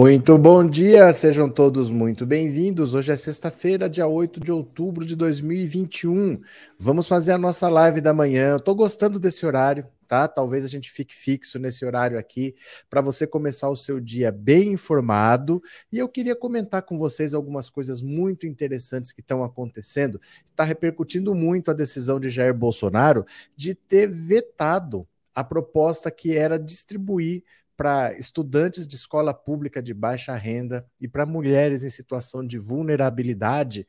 [0.00, 2.94] Muito bom dia, sejam todos muito bem-vindos.
[2.94, 6.40] Hoje é sexta-feira, dia 8 de outubro de 2021.
[6.78, 8.60] Vamos fazer a nossa live da manhã.
[8.60, 10.28] Tô gostando desse horário, tá?
[10.28, 12.54] Talvez a gente fique fixo nesse horário aqui
[12.88, 15.60] para você começar o seu dia bem informado.
[15.92, 20.20] E eu queria comentar com vocês algumas coisas muito interessantes que estão acontecendo.
[20.48, 23.26] Está repercutindo muito a decisão de Jair Bolsonaro
[23.56, 27.42] de ter vetado a proposta que era distribuir
[27.78, 33.86] para estudantes de escola pública de baixa renda e para mulheres em situação de vulnerabilidade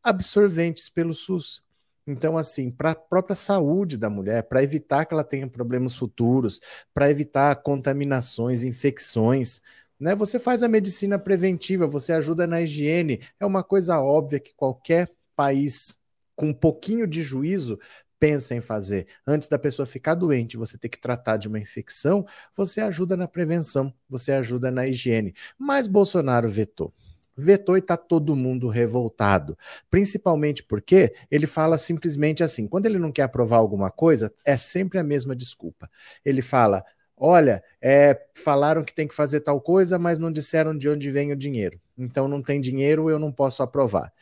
[0.00, 1.60] absorventes pelo SUS.
[2.06, 6.60] Então, assim, para a própria saúde da mulher, para evitar que ela tenha problemas futuros,
[6.94, 9.60] para evitar contaminações, infecções,
[9.98, 10.14] né?
[10.14, 13.20] Você faz a medicina preventiva, você ajuda na higiene.
[13.40, 15.98] É uma coisa óbvia que qualquer país
[16.36, 17.78] com um pouquinho de juízo
[18.22, 19.08] pensa em fazer.
[19.26, 23.26] Antes da pessoa ficar doente, você ter que tratar de uma infecção, você ajuda na
[23.26, 25.34] prevenção, você ajuda na higiene.
[25.58, 26.94] Mas Bolsonaro vetou
[27.34, 29.58] vetou e está todo mundo revoltado.
[29.90, 35.00] Principalmente porque ele fala simplesmente assim: quando ele não quer aprovar alguma coisa, é sempre
[35.00, 35.90] a mesma desculpa.
[36.24, 36.84] Ele fala:
[37.16, 41.32] olha, é, falaram que tem que fazer tal coisa, mas não disseram de onde vem
[41.32, 41.80] o dinheiro.
[41.98, 44.12] Então não tem dinheiro, eu não posso aprovar.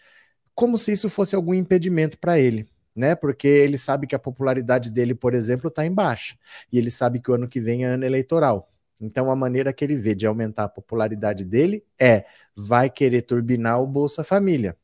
[0.54, 3.14] Como se isso fosse algum impedimento para ele né?
[3.14, 6.36] Porque ele sabe que a popularidade dele, por exemplo, está em baixa.
[6.72, 8.70] E ele sabe que o ano que vem é ano eleitoral.
[9.00, 12.24] Então, a maneira que ele vê de aumentar a popularidade dele é:
[12.54, 14.76] vai querer turbinar o Bolsa Família.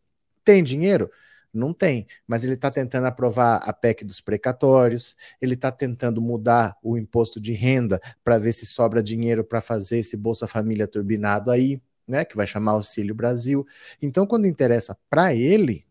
[0.45, 1.11] Tem dinheiro?
[1.53, 6.77] Não tem, mas ele está tentando aprovar a PEC dos precatórios, ele está tentando mudar
[6.83, 11.51] o imposto de renda para ver se sobra dinheiro para fazer esse Bolsa Família turbinado
[11.51, 12.27] aí, né?
[12.27, 13.67] Que vai chamar Auxílio Brasil.
[14.03, 15.86] Então, quando interessa para ele,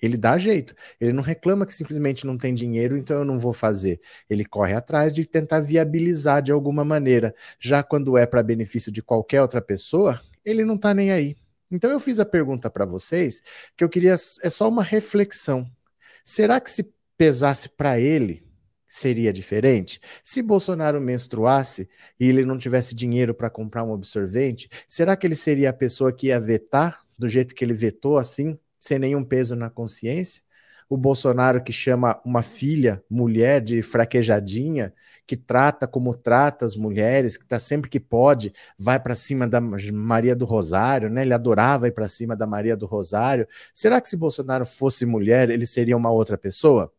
[0.00, 0.74] ele dá jeito.
[1.00, 4.00] Ele não reclama que simplesmente não tem dinheiro, então eu não vou fazer.
[4.28, 7.34] Ele corre atrás de tentar viabilizar de alguma maneira.
[7.58, 11.36] Já quando é para benefício de qualquer outra pessoa, ele não está nem aí.
[11.70, 13.42] Então eu fiz a pergunta para vocês,
[13.76, 15.70] que eu queria é só uma reflexão.
[16.24, 18.44] Será que se pesasse para ele
[18.88, 20.00] seria diferente?
[20.24, 21.88] Se Bolsonaro menstruasse
[22.18, 26.12] e ele não tivesse dinheiro para comprar um absorvente, será que ele seria a pessoa
[26.12, 28.58] que ia vetar do jeito que ele vetou assim?
[28.80, 30.42] Sem nenhum peso na consciência.
[30.88, 34.92] O Bolsonaro que chama uma filha, mulher de fraquejadinha,
[35.24, 39.60] que trata como trata as mulheres, que tá sempre que pode, vai para cima da
[39.60, 41.22] Maria do Rosário, né?
[41.22, 43.46] Ele adorava ir para cima da Maria do Rosário.
[43.72, 46.92] Será que se Bolsonaro fosse mulher, ele seria uma outra pessoa?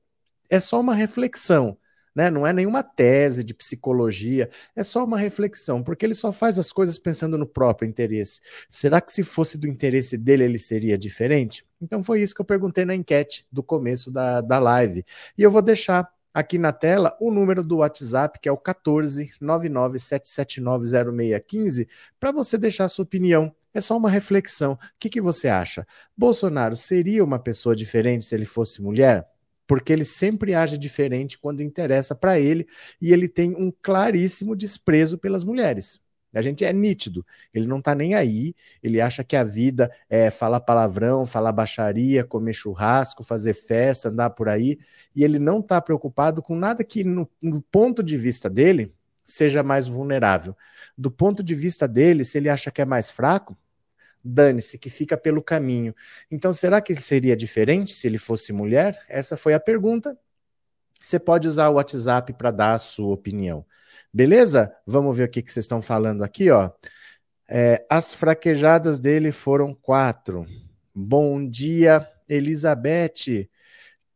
[0.50, 1.78] É só uma reflexão
[2.16, 2.30] né?
[2.30, 6.72] Não é nenhuma tese de psicologia, é só uma reflexão, porque ele só faz as
[6.72, 8.40] coisas pensando no próprio interesse.
[8.70, 11.66] Será que se fosse do interesse dele, ele seria diferente?
[11.82, 15.04] Então foi isso que eu perguntei na enquete do começo da, da live.
[15.38, 19.32] E eu vou deixar aqui na tela o número do WhatsApp, que é o 14
[19.42, 21.88] 997790615,
[22.20, 23.54] para você deixar sua opinião.
[23.74, 24.74] É só uma reflexão.
[24.74, 25.88] O que, que você acha?
[26.16, 29.26] Bolsonaro seria uma pessoa diferente se ele fosse mulher?
[29.72, 32.68] Porque ele sempre age diferente quando interessa para ele
[33.02, 36.02] e ele tem um claríssimo desprezo pelas mulheres.
[36.34, 38.54] A gente é nítido, ele não tá nem aí,
[38.84, 44.32] ele acha que a vida é falar palavrão, falar baixaria, comer churrasco, fazer festa, andar
[44.32, 44.78] por aí,
[45.16, 49.64] e ele não tá preocupado com nada que, no, no ponto de vista dele, seja
[49.64, 50.54] mais vulnerável.
[50.98, 53.58] Do ponto de vista dele, se ele acha que é mais fraco,
[54.24, 55.96] dane-se, que fica pelo caminho.
[56.30, 59.00] Então, será que seria diferente se ele fosse mulher?
[59.10, 60.18] Essa foi a pergunta.
[61.00, 63.66] Você pode usar o WhatsApp para dar a sua opinião.
[64.14, 64.74] Beleza?
[64.86, 66.72] Vamos ver o que, que vocês estão falando aqui, ó.
[67.48, 70.46] É, as fraquejadas dele foram quatro.
[70.94, 73.50] Bom dia, Elizabeth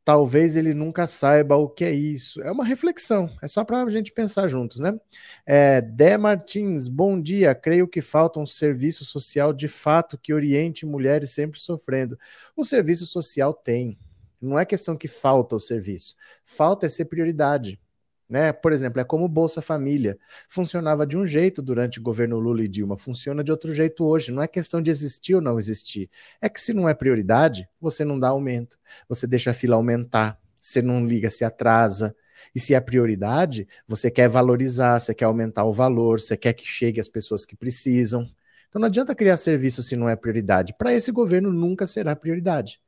[0.06, 2.40] talvez ele nunca saiba o que é isso.
[2.44, 4.98] É uma reflexão, é só para a gente pensar juntos, né?
[5.46, 7.56] É, Dé Martins, bom dia.
[7.56, 12.18] Creio que falta um serviço social de fato que oriente mulheres sempre sofrendo.
[12.56, 13.98] O serviço social tem.
[14.40, 16.16] Não é questão que falta o serviço.
[16.46, 17.80] Falta é ser prioridade.
[18.28, 18.52] Né?
[18.52, 20.18] Por exemplo, é como Bolsa Família.
[20.50, 24.32] Funcionava de um jeito durante o governo Lula e Dilma, funciona de outro jeito hoje.
[24.32, 26.10] Não é questão de existir ou não existir.
[26.42, 28.80] É que se não é prioridade, você não dá aumento.
[29.08, 30.40] Você deixa a fila aumentar.
[30.62, 32.16] Você não liga, se atrasa.
[32.54, 36.66] E se é prioridade, você quer valorizar, você quer aumentar o valor, você quer que
[36.66, 38.30] chegue às pessoas que precisam.
[38.68, 40.74] Então não adianta criar serviço se não é prioridade.
[40.78, 42.82] Para esse governo nunca será prioridade.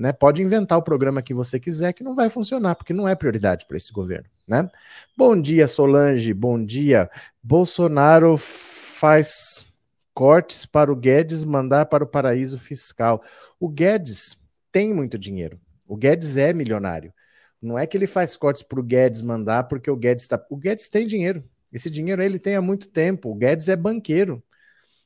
[0.00, 0.14] Né?
[0.14, 3.66] Pode inventar o programa que você quiser, que não vai funcionar, porque não é prioridade
[3.66, 4.24] para esse governo.
[4.48, 4.66] Né?
[5.14, 6.32] Bom dia, Solange.
[6.32, 7.10] Bom dia.
[7.42, 9.66] Bolsonaro faz
[10.14, 13.22] cortes para o Guedes mandar para o paraíso fiscal.
[13.60, 14.38] O Guedes
[14.72, 15.60] tem muito dinheiro.
[15.86, 17.12] O Guedes é milionário.
[17.60, 20.42] Não é que ele faz cortes para o Guedes mandar porque o Guedes está.
[20.48, 21.44] O Guedes tem dinheiro.
[21.70, 23.30] Esse dinheiro ele tem há muito tempo.
[23.30, 24.42] O Guedes é banqueiro.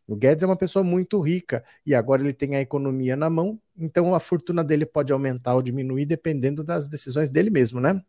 [0.07, 3.59] O Guedes é uma pessoa muito rica e agora ele tem a economia na mão,
[3.77, 8.03] então a fortuna dele pode aumentar ou diminuir dependendo das decisões dele mesmo, né?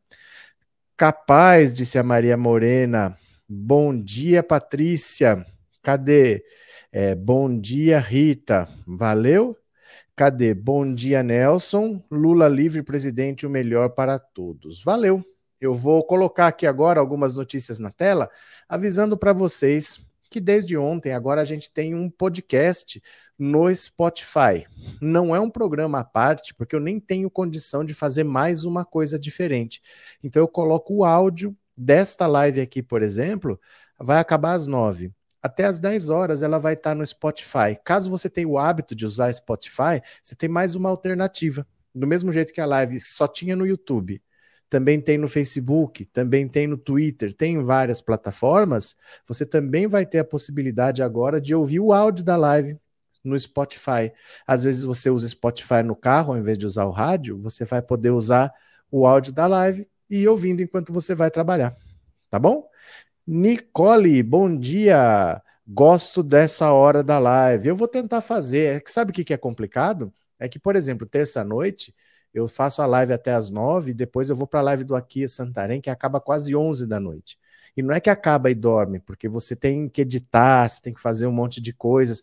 [0.98, 3.18] Capaz, disse a Maria Morena.
[3.48, 5.46] Bom dia, Patrícia.
[5.82, 6.44] Cadê?
[6.92, 8.68] É, bom dia, Rita.
[8.88, 9.56] Valeu?
[10.16, 10.54] Cadê?
[10.54, 12.02] Bom dia, Nelson.
[12.10, 14.82] Lula livre, presidente, o melhor para todos.
[14.84, 15.24] Valeu.
[15.60, 18.30] Eu vou colocar aqui agora algumas notícias na tela,
[18.68, 20.00] avisando para vocês
[20.36, 23.02] que desde ontem agora a gente tem um podcast
[23.40, 24.68] no Spotify.
[25.02, 28.84] Não é um programa à parte, porque eu nem tenho condição de fazer mais uma
[28.84, 29.82] coisa diferente.
[30.22, 33.58] Então eu coloco o áudio desta live aqui, por exemplo,
[33.98, 35.10] vai acabar às nove.
[35.42, 37.80] Até às 10 horas ela vai estar no Spotify.
[37.86, 41.66] Caso você tenha o hábito de usar Spotify, você tem mais uma alternativa.
[41.94, 44.22] Do mesmo jeito que a live só tinha no YouTube
[44.70, 48.96] também tem no Facebook, também tem no Twitter, tem em várias plataformas,
[49.28, 52.78] você também vai ter a possibilidade agora de ouvir o áudio da live
[53.24, 54.12] no Spotify.
[54.46, 57.82] Às vezes você usa Spotify no carro ao invés de usar o rádio, você vai
[57.82, 58.52] poder usar
[58.92, 61.76] o áudio da live e ir ouvindo enquanto você vai trabalhar.
[62.30, 62.68] Tá bom?
[63.26, 65.42] Nicole, bom dia.
[65.68, 67.70] Gosto dessa hora da live.
[67.70, 68.78] Eu vou tentar fazer.
[68.78, 70.14] É sabe o que é complicado?
[70.40, 71.94] É que, por exemplo, terça-noite
[72.36, 75.26] eu faço a live até as nove, depois eu vou para a live do Aqui
[75.28, 77.40] Santarém, que acaba quase onze da noite.
[77.78, 81.00] E não é que acaba e dorme, porque você tem que editar, você tem que
[81.00, 82.22] fazer um monte de coisas.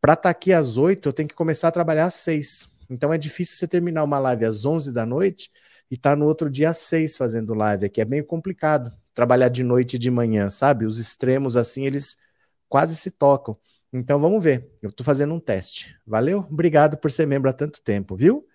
[0.00, 2.70] Para estar tá aqui às oito, eu tenho que começar a trabalhar às seis.
[2.88, 5.50] Então é difícil você terminar uma live às onze da noite
[5.90, 8.00] e estar tá no outro dia às seis fazendo live aqui.
[8.00, 10.86] É meio complicado trabalhar de noite e de manhã, sabe?
[10.86, 12.16] Os extremos assim, eles
[12.68, 13.58] quase se tocam.
[13.92, 14.70] Então vamos ver.
[14.80, 15.96] Eu estou fazendo um teste.
[16.06, 16.46] Valeu?
[16.50, 18.47] Obrigado por ser membro há tanto tempo, viu?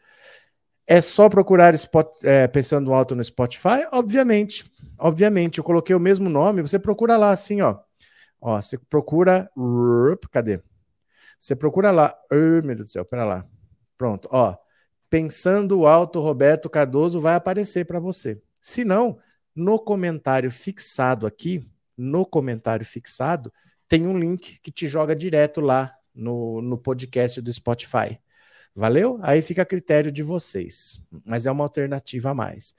[0.85, 3.88] É só procurar Spot, é, Pensando Alto no Spotify?
[3.91, 4.69] Obviamente.
[4.97, 5.57] Obviamente.
[5.57, 6.62] Eu coloquei o mesmo nome.
[6.62, 7.80] Você procura lá assim, ó.
[8.41, 9.50] Ó, você procura.
[10.31, 10.62] Cadê?
[11.39, 12.15] Você procura lá.
[12.31, 13.45] meu Deus do céu, pera lá.
[13.97, 14.57] Pronto, ó.
[15.09, 18.41] Pensando Alto Roberto Cardoso vai aparecer para você.
[18.62, 19.19] Se não,
[19.56, 23.53] no comentário fixado aqui, no comentário fixado,
[23.88, 28.19] tem um link que te joga direto lá no, no podcast do Spotify.
[28.75, 29.20] Valeu?
[29.22, 32.75] Aí fica a critério de vocês, mas é uma alternativa a mais.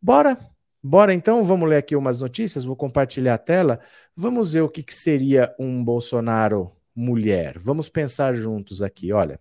[0.00, 0.38] Bora?
[0.82, 3.80] Bora então, vamos ler aqui umas notícias, vou compartilhar a tela.
[4.14, 7.58] Vamos ver o que, que seria um Bolsonaro mulher.
[7.58, 9.40] Vamos pensar juntos aqui, olha.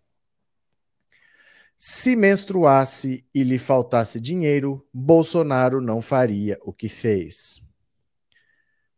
[1.77, 7.61] Se menstruasse e lhe faltasse dinheiro, Bolsonaro não faria o que fez.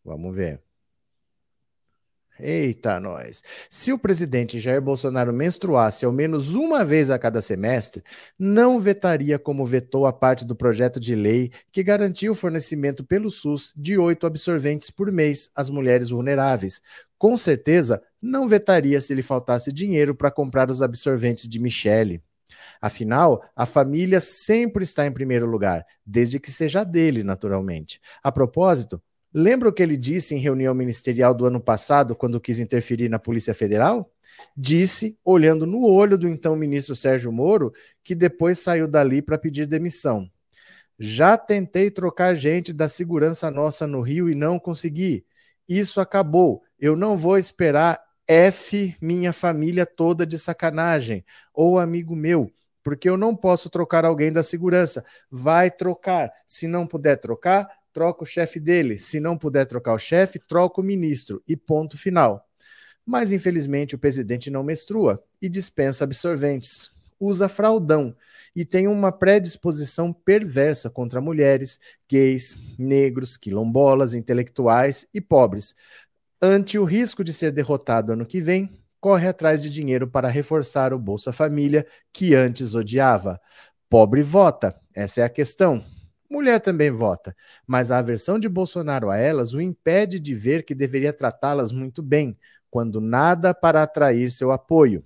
[0.04, 0.69] Vamos ver.
[2.39, 3.43] Eita, nós.
[3.69, 8.01] Se o presidente Jair Bolsonaro menstruasse ao menos uma vez a cada semestre,
[8.38, 13.29] não vetaria como vetou a parte do projeto de lei que garantia o fornecimento pelo
[13.29, 16.81] SUS de oito absorventes por mês às mulheres vulneráveis.
[17.17, 22.24] Com certeza, não vetaria se lhe faltasse dinheiro para comprar os absorventes de Michele.
[22.81, 28.00] Afinal, a família sempre está em primeiro lugar, desde que seja dele, naturalmente.
[28.24, 29.01] A propósito,
[29.33, 33.19] Lembra o que ele disse em reunião ministerial do ano passado, quando quis interferir na
[33.19, 34.12] Polícia Federal?
[34.55, 37.71] Disse, olhando no olho do então ministro Sérgio Moro,
[38.03, 40.29] que depois saiu dali para pedir demissão.
[40.98, 45.25] Já tentei trocar gente da segurança nossa no Rio e não consegui.
[45.67, 46.62] Isso acabou.
[46.79, 52.51] Eu não vou esperar F minha família toda de sacanagem ou amigo meu,
[52.83, 55.03] porque eu não posso trocar alguém da segurança.
[55.31, 56.31] Vai trocar.
[56.45, 58.98] Se não puder trocar, troca o chefe dele.
[58.98, 61.41] Se não puder trocar o chefe, troca o ministro.
[61.48, 62.46] E ponto final.
[63.05, 66.91] Mas, infelizmente, o presidente não menstrua e dispensa absorventes.
[67.19, 68.15] Usa fraldão
[68.55, 71.79] e tem uma predisposição perversa contra mulheres,
[72.10, 75.75] gays, negros, quilombolas, intelectuais e pobres.
[76.41, 78.69] Ante o risco de ser derrotado ano que vem,
[79.00, 83.39] corre atrás de dinheiro para reforçar o Bolsa Família, que antes odiava.
[83.89, 85.84] Pobre vota, essa é a questão.
[86.29, 90.75] Mulher também vota, mas a aversão de Bolsonaro a elas o impede de ver que
[90.75, 92.38] deveria tratá-las muito bem,
[92.69, 95.03] quando nada para atrair seu apoio.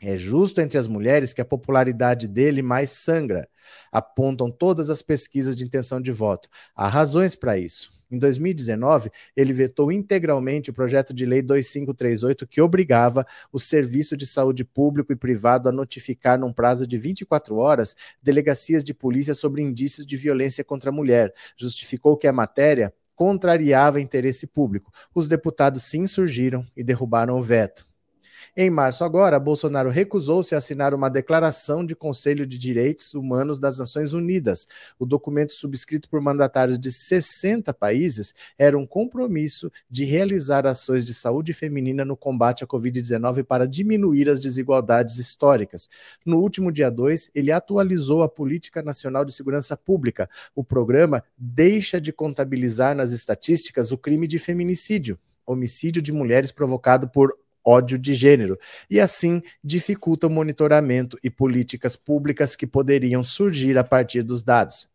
[0.00, 3.48] É justo entre as mulheres que a popularidade dele mais sangra,
[3.90, 6.48] apontam todas as pesquisas de intenção de voto.
[6.74, 7.95] Há razões para isso.
[8.10, 14.26] Em 2019, ele vetou integralmente o projeto de lei 2538 que obrigava o Serviço de
[14.26, 19.62] Saúde Público e Privado a notificar num prazo de 24 horas delegacias de polícia sobre
[19.62, 21.32] indícios de violência contra a mulher.
[21.56, 24.92] Justificou que a matéria contrariava interesse público.
[25.14, 27.86] Os deputados se insurgiram e derrubaram o veto.
[28.58, 33.78] Em março agora, Bolsonaro recusou-se a assinar uma declaração de Conselho de Direitos Humanos das
[33.78, 34.66] Nações Unidas.
[34.98, 41.12] O documento subscrito por mandatários de 60 países era um compromisso de realizar ações de
[41.12, 45.86] saúde feminina no combate à Covid-19 para diminuir as desigualdades históricas.
[46.24, 50.30] No último dia 2, ele atualizou a Política Nacional de Segurança Pública.
[50.54, 57.08] O programa deixa de contabilizar nas estatísticas o crime de feminicídio homicídio de mulheres provocado
[57.08, 57.32] por
[57.66, 58.56] ódio de gênero,
[58.88, 64.88] e assim dificulta o monitoramento e políticas públicas que poderiam surgir a partir dos dados.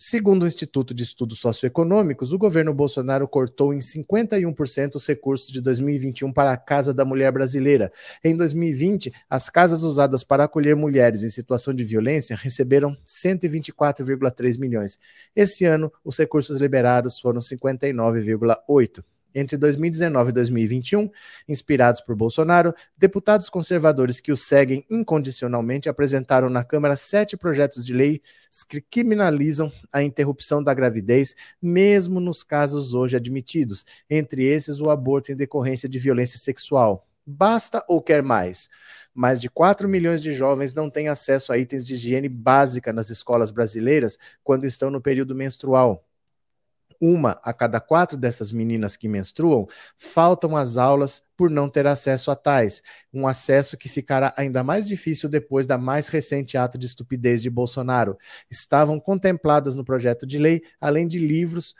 [0.00, 5.60] Segundo o Instituto de Estudos Socioeconômicos, o governo Bolsonaro cortou em 51% os recursos de
[5.60, 7.92] 2021 para a Casa da Mulher Brasileira.
[8.22, 15.00] Em 2020, as casas usadas para acolher mulheres em situação de violência receberam 124,3 milhões.
[15.34, 19.02] Esse ano, os recursos liberados foram 59,8.
[19.38, 21.08] Entre 2019 e 2021,
[21.48, 27.94] inspirados por Bolsonaro, deputados conservadores que o seguem incondicionalmente apresentaram na Câmara sete projetos de
[27.94, 28.20] lei
[28.68, 35.30] que criminalizam a interrupção da gravidez, mesmo nos casos hoje admitidos, entre esses o aborto
[35.30, 37.06] em decorrência de violência sexual.
[37.24, 38.68] Basta ou quer mais?
[39.14, 43.08] Mais de 4 milhões de jovens não têm acesso a itens de higiene básica nas
[43.08, 46.07] escolas brasileiras quando estão no período menstrual
[47.00, 52.32] uma a cada quatro dessas meninas que menstruam faltam às aulas por não ter acesso
[52.32, 52.82] a tais,
[53.14, 57.48] um acesso que ficará ainda mais difícil depois da mais recente ato de estupidez de
[57.48, 58.18] Bolsonaro.
[58.50, 61.76] Estavam contempladas no projeto de lei, além de livros,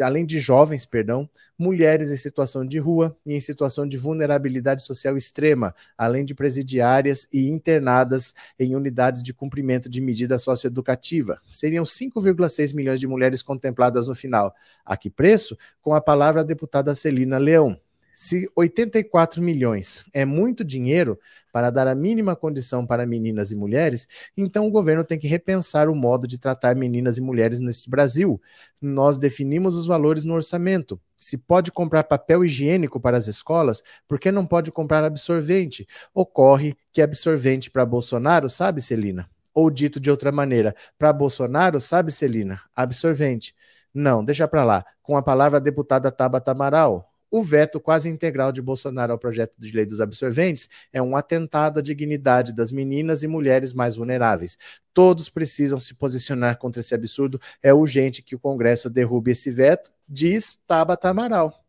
[0.00, 5.16] além de jovens, perdão, mulheres em situação de rua e em situação de vulnerabilidade social
[5.16, 11.40] extrema, além de presidiárias e internadas em unidades de cumprimento de medida socioeducativa.
[11.48, 14.52] Seriam 5,6 milhões de mulheres contempladas no final.
[14.84, 15.56] A que preço?
[15.80, 17.80] Com a palavra a deputada Celina Leão.
[18.18, 21.20] Se 84 milhões é muito dinheiro
[21.52, 25.86] para dar a mínima condição para meninas e mulheres, então o governo tem que repensar
[25.86, 28.40] o modo de tratar meninas e mulheres nesse Brasil.
[28.80, 30.98] Nós definimos os valores no orçamento.
[31.14, 35.86] Se pode comprar papel higiênico para as escolas, por que não pode comprar absorvente?
[36.14, 39.28] Ocorre que absorvente para Bolsonaro, sabe, Celina?
[39.52, 42.62] Ou dito de outra maneira, para Bolsonaro, sabe, Celina?
[42.74, 43.54] Absorvente.
[43.92, 44.86] Não, deixa para lá.
[45.02, 49.52] Com a palavra a deputada Tabata Amaral, o veto quase integral de Bolsonaro ao projeto
[49.58, 54.56] de lei dos absorventes é um atentado à dignidade das meninas e mulheres mais vulneráveis.
[54.94, 57.38] Todos precisam se posicionar contra esse absurdo.
[57.62, 61.62] É urgente que o Congresso derrube esse veto, diz Tabata Amaral.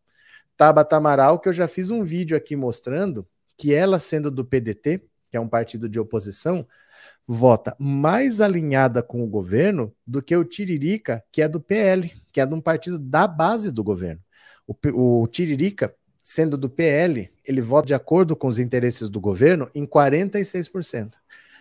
[0.56, 5.02] Tabata Amaral, que eu já fiz um vídeo aqui mostrando que ela, sendo do PDT,
[5.30, 6.66] que é um partido de oposição,
[7.26, 12.40] vota mais alinhada com o governo do que o Tiririca, que é do PL, que
[12.40, 14.22] é de um partido da base do governo.
[14.68, 19.70] O, o Tiririca, sendo do PL, ele vota de acordo com os interesses do governo
[19.74, 21.14] em 46%.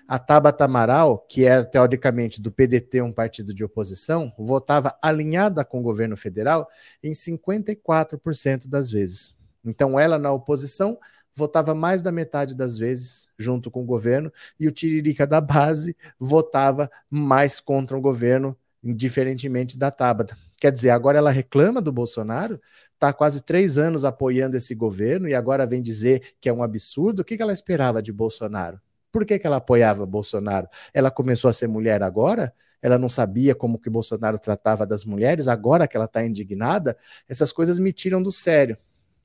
[0.06, 5.80] A Tabata Amaral, que era teoricamente do PDT, um partido de oposição, votava alinhada com
[5.80, 6.68] o governo federal
[7.02, 9.34] em 54% das vezes.
[9.64, 10.98] Então, ela na oposição
[11.34, 15.96] votava mais da metade das vezes junto com o governo e o Tiririca da base
[16.20, 20.38] votava mais contra o governo, diferentemente da Tabata.
[20.60, 22.60] Quer dizer, agora ela reclama do Bolsonaro,
[22.94, 27.22] está quase três anos apoiando esse governo e agora vem dizer que é um absurdo.
[27.22, 28.80] O que, que ela esperava de Bolsonaro?
[29.12, 30.68] Por que, que ela apoiava Bolsonaro?
[30.94, 32.54] Ela começou a ser mulher agora?
[32.82, 36.98] Ela não sabia como que Bolsonaro tratava das mulheres, agora que ela está indignada?
[37.28, 38.78] Essas coisas me tiram do sério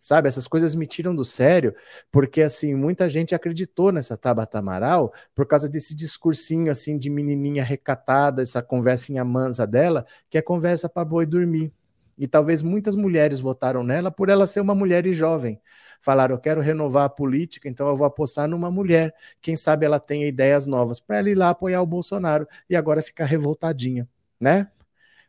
[0.03, 0.29] sabe?
[0.29, 1.73] Essas coisas me tiram do sério,
[2.11, 7.63] porque assim, muita gente acreditou nessa Tabata Amaral por causa desse discursinho assim de menininha
[7.63, 11.73] recatada, essa conversinha mansa dela, que é conversa para boi dormir.
[12.19, 15.61] E talvez muitas mulheres votaram nela por ela ser uma mulher e jovem.
[16.01, 19.15] Falaram, eu quero renovar a política, então eu vou apostar numa mulher.
[19.41, 23.03] Quem sabe ela tenha ideias novas para ela ir lá apoiar o Bolsonaro e agora
[23.03, 24.69] ficar revoltadinha, né?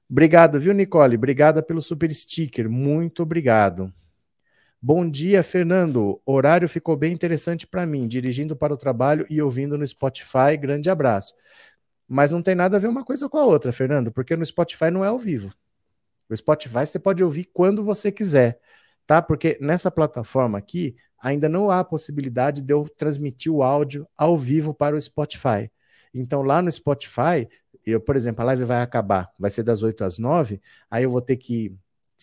[0.09, 1.15] Obrigado, viu, Nicole?
[1.15, 2.69] Obrigada pelo super sticker.
[2.69, 3.93] Muito obrigado.
[4.85, 6.21] Bom dia, Fernando.
[6.25, 10.57] Horário ficou bem interessante para mim, dirigindo para o trabalho e ouvindo no Spotify.
[10.59, 11.33] Grande abraço.
[12.05, 14.91] Mas não tem nada a ver uma coisa com a outra, Fernando, porque no Spotify
[14.91, 15.53] não é ao vivo.
[16.29, 18.59] O Spotify você pode ouvir quando você quiser,
[19.07, 19.21] tá?
[19.21, 24.73] Porque nessa plataforma aqui ainda não há possibilidade de eu transmitir o áudio ao vivo
[24.73, 25.71] para o Spotify.
[26.13, 27.47] Então lá no Spotify,
[27.85, 30.59] eu, por exemplo, a live vai acabar, vai ser das 8 às 9,
[30.91, 31.73] aí eu vou ter que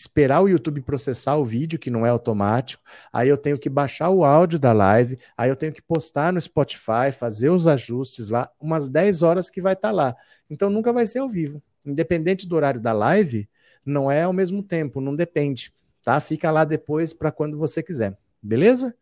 [0.01, 4.09] esperar o YouTube processar o vídeo, que não é automático, aí eu tenho que baixar
[4.09, 8.51] o áudio da live, aí eu tenho que postar no Spotify, fazer os ajustes lá,
[8.59, 10.17] umas 10 horas que vai estar tá lá.
[10.49, 11.63] Então nunca vai ser ao vivo.
[11.87, 13.47] Independente do horário da live,
[13.85, 15.71] não é ao mesmo tempo, não depende,
[16.03, 16.19] tá?
[16.19, 18.17] Fica lá depois para quando você quiser.
[18.43, 18.95] Beleza?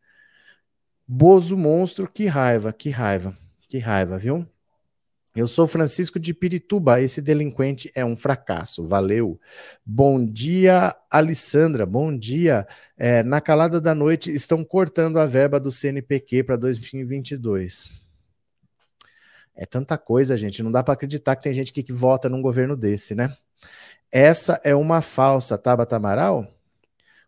[1.07, 3.39] Bozo monstro, que raiva, que raiva,
[3.69, 4.45] que raiva, viu?
[5.35, 9.39] Eu sou Francisco de Pirituba, esse delinquente é um fracasso, valeu.
[9.85, 12.67] Bom dia, Alessandra, bom dia.
[12.97, 17.91] É, na calada da noite, estão cortando a verba do CNPq para 2022.
[19.55, 22.41] É tanta coisa, gente, não dá para acreditar que tem gente que, que vota num
[22.41, 23.37] governo desse, né?
[24.11, 26.47] Essa é uma falsa, Tabata Amaral?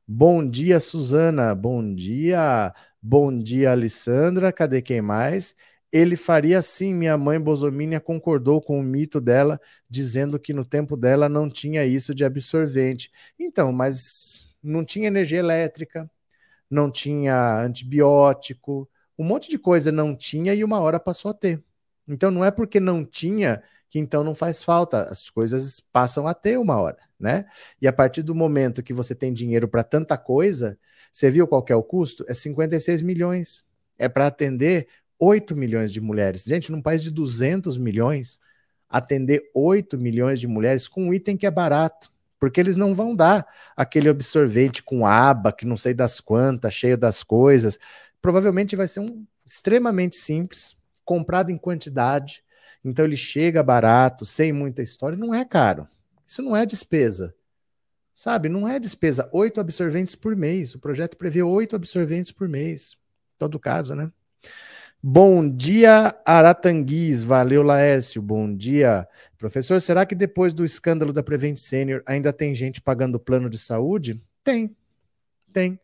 [0.06, 1.54] Bom dia, Suzana.
[1.54, 2.74] Bom dia.
[3.02, 4.52] Bom dia, Alessandra.
[4.52, 5.54] Cadê quem mais?
[5.92, 6.94] Ele faria assim.
[6.94, 11.84] Minha mãe Bosomínia concordou com o mito dela, dizendo que no tempo dela não tinha
[11.84, 13.10] isso de absorvente.
[13.38, 16.10] Então, mas não tinha energia elétrica,
[16.70, 21.62] não tinha antibiótico, um monte de coisa não tinha e uma hora passou a ter.
[22.08, 26.32] Então não é porque não tinha que então não faz falta, as coisas passam a
[26.32, 27.44] ter uma hora, né?
[27.82, 30.78] E a partir do momento que você tem dinheiro para tanta coisa,
[31.12, 32.24] você viu qual é o custo?
[32.28, 33.64] É 56 milhões.
[33.98, 34.86] É para atender
[35.20, 36.44] 8 milhões de mulheres.
[36.44, 38.40] Gente, num país de 200 milhões,
[38.88, 43.14] atender 8 milhões de mulheres com um item que é barato, porque eles não vão
[43.14, 43.46] dar
[43.76, 47.78] aquele absorvente com aba, que não sei das quantas, cheio das coisas.
[48.22, 52.42] Provavelmente vai ser um extremamente simples, comprado em quantidade,
[52.82, 55.86] então ele chega barato, sem muita história, não é caro.
[56.26, 57.34] Isso não é despesa.
[58.14, 59.28] Sabe, não é despesa.
[59.32, 60.74] Oito absorventes por mês.
[60.74, 62.96] O projeto prevê oito absorventes por mês.
[63.38, 64.12] Todo caso, né?
[65.02, 67.22] Bom dia, Aratanguis.
[67.22, 68.20] Valeu, Laércio.
[68.20, 69.08] Bom dia.
[69.38, 73.56] Professor, será que depois do escândalo da Prevent Senior ainda tem gente pagando plano de
[73.56, 74.22] saúde?
[74.44, 74.76] Tem.
[75.54, 75.80] Tem.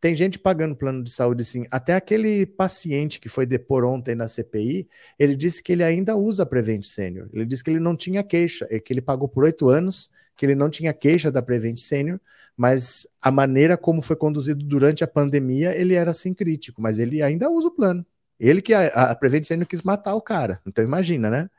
[0.00, 1.66] Tem gente pagando plano de saúde, sim.
[1.70, 6.46] Até aquele paciente que foi depor ontem na CPI, ele disse que ele ainda usa
[6.46, 7.28] Prevent Senior.
[7.34, 10.54] Ele disse que ele não tinha queixa, que ele pagou por oito anos, que ele
[10.54, 12.18] não tinha queixa da Prevent Senior,
[12.56, 17.20] mas a maneira como foi conduzido durante a pandemia, ele era assim crítico, mas ele
[17.20, 18.04] ainda usa o plano.
[18.46, 20.60] Ele que a, a Prevent Senior quis matar o cara.
[20.66, 21.50] Então imagina, né?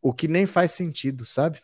[0.00, 1.60] o que nem faz sentido, sabe?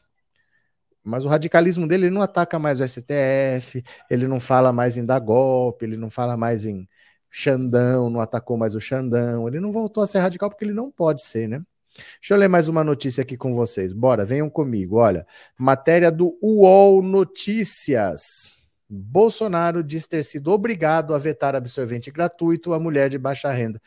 [1.02, 5.04] Mas o radicalismo dele, ele não ataca mais o STF, ele não fala mais em
[5.04, 6.88] dar golpe, ele não fala mais em
[7.30, 10.90] Xandão, não atacou mais o Xandão, ele não voltou a ser radical porque ele não
[10.90, 11.62] pode ser, né?
[11.94, 13.92] Deixa eu ler mais uma notícia aqui com vocês.
[13.92, 14.96] Bora, venham comigo.
[14.96, 15.26] Olha,
[15.57, 18.57] matéria do UOL Notícias.
[18.88, 23.80] Bolsonaro diz ter sido obrigado a vetar absorvente gratuito a mulher de baixa renda.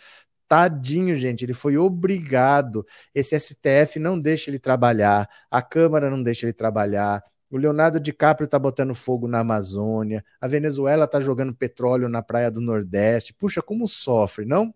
[0.48, 2.86] Tadinho, gente, ele foi obrigado.
[3.14, 7.22] Esse STF não deixa ele trabalhar, a Câmara não deixa ele trabalhar.
[7.50, 12.52] O Leonardo DiCaprio está botando fogo na Amazônia, a Venezuela está jogando petróleo na praia
[12.52, 13.34] do Nordeste.
[13.34, 14.74] Puxa, como sofre, não?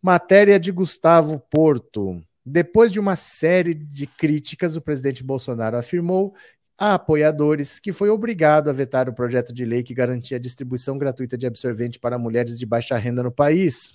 [0.00, 2.22] Matéria de Gustavo Porto.
[2.44, 6.34] Depois de uma série de críticas, o presidente Bolsonaro afirmou
[6.76, 10.98] a apoiadores que foi obrigado a vetar o projeto de lei que garantia a distribuição
[10.98, 13.94] gratuita de absorvente para mulheres de baixa renda no país.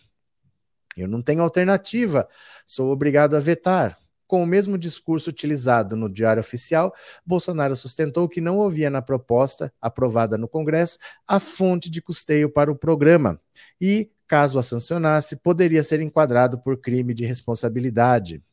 [0.98, 2.28] Eu não tenho alternativa,
[2.66, 3.98] sou obrigado a vetar.
[4.26, 6.94] Com o mesmo discurso utilizado no Diário Oficial,
[7.26, 12.72] Bolsonaro sustentou que não havia na proposta aprovada no Congresso a fonte de custeio para
[12.72, 13.42] o programa
[13.82, 18.44] e caso a sancionasse, poderia ser enquadrado por crime de responsabilidade.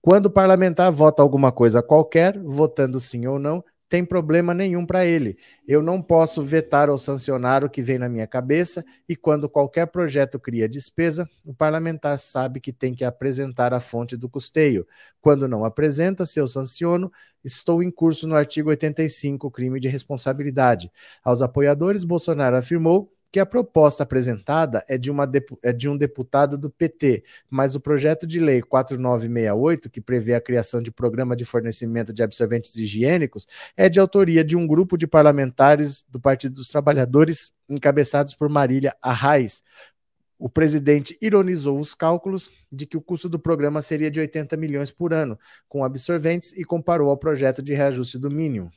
[0.00, 5.04] Quando o parlamentar vota alguma coisa qualquer, votando sim ou não, tem problema nenhum para
[5.04, 5.36] ele.
[5.68, 9.86] Eu não posso vetar ou sancionar o que vem na minha cabeça, e quando qualquer
[9.86, 14.86] projeto cria despesa, o parlamentar sabe que tem que apresentar a fonte do custeio.
[15.20, 17.12] Quando não apresenta, se eu sanciono,
[17.44, 20.90] estou em curso no artigo 85, crime de responsabilidade.
[21.22, 25.30] Aos apoiadores, Bolsonaro afirmou que a proposta apresentada é de, uma,
[25.62, 30.40] é de um deputado do PT, mas o projeto de lei 4968, que prevê a
[30.40, 35.06] criação de programa de fornecimento de absorventes higiênicos, é de autoria de um grupo de
[35.06, 39.62] parlamentares do Partido dos Trabalhadores, encabeçados por Marília Arraes.
[40.38, 44.90] O presidente ironizou os cálculos de que o custo do programa seria de 80 milhões
[44.90, 48.70] por ano, com absorventes, e comparou ao projeto de reajuste do mínimo.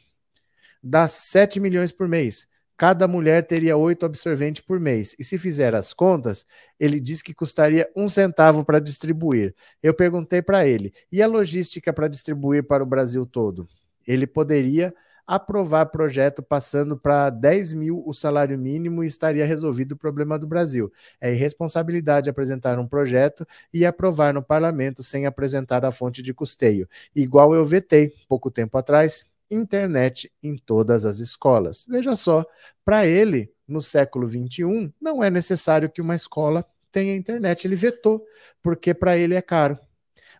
[0.81, 2.47] Dá 7 milhões por mês
[2.79, 5.13] cada mulher teria oito absorventes por mês.
[5.19, 6.45] E se fizer as contas,
[6.79, 9.53] ele diz que custaria um centavo para distribuir.
[9.83, 13.67] Eu perguntei para ele, e a logística para distribuir para o Brasil todo?
[14.07, 14.93] Ele poderia
[15.27, 20.47] aprovar projeto passando para 10 mil o salário mínimo e estaria resolvido o problema do
[20.47, 20.89] Brasil.
[21.19, 26.87] É irresponsabilidade apresentar um projeto e aprovar no parlamento sem apresentar a fonte de custeio.
[27.13, 31.85] Igual eu vetei pouco tempo atrás internet em todas as escolas.
[31.88, 32.45] Veja só,
[32.83, 37.65] para ele, no século XXI, não é necessário que uma escola tenha internet.
[37.65, 38.25] Ele vetou,
[38.62, 39.77] porque para ele é caro.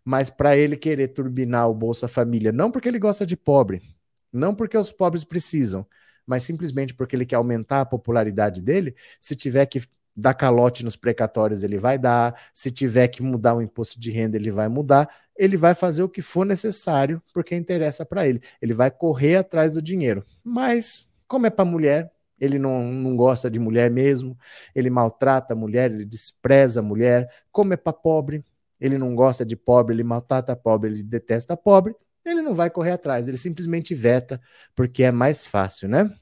[0.04, 3.82] Mas para ele querer turbinar o Bolsa Família, não porque ele gosta de pobre,
[4.32, 5.86] não porque os pobres precisam,
[6.26, 9.82] mas simplesmente porque ele quer aumentar a popularidade dele, se tiver que
[10.16, 14.38] dar calote nos precatórios, ele vai dar, se tiver que mudar o imposto de renda,
[14.38, 18.42] ele vai mudar, ele vai fazer o que for necessário porque interessa para ele.
[18.62, 20.26] Ele vai correr atrás do dinheiro.
[20.44, 24.38] Mas, como é para mulher, ele não, não gosta de mulher mesmo,
[24.74, 27.30] ele maltrata a mulher, ele despreza a mulher.
[27.52, 28.44] Como é para pobre,
[28.80, 31.96] ele não gosta de pobre, ele maltrata pobre, ele detesta pobre,
[32.26, 34.40] ele não vai correr atrás, ele simplesmente veta
[34.76, 36.14] porque é mais fácil, né?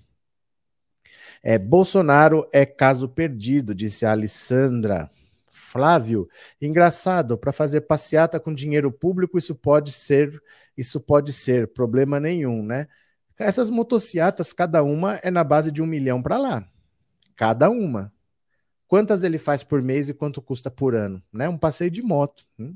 [1.44, 5.10] É, Bolsonaro é caso perdido, disse a Alessandra.
[5.52, 6.30] Flávio,
[6.62, 10.42] engraçado, para fazer passeata com dinheiro público, isso pode ser,
[10.78, 12.88] isso pode ser problema nenhum, né?
[13.40, 16.68] Essas motocicletas, cada uma é na base de um milhão para lá.
[17.36, 18.12] Cada uma.
[18.88, 21.22] Quantas ele faz por mês e quanto custa por ano?
[21.32, 21.48] Né?
[21.48, 22.48] Um passeio de moto.
[22.58, 22.76] Hum?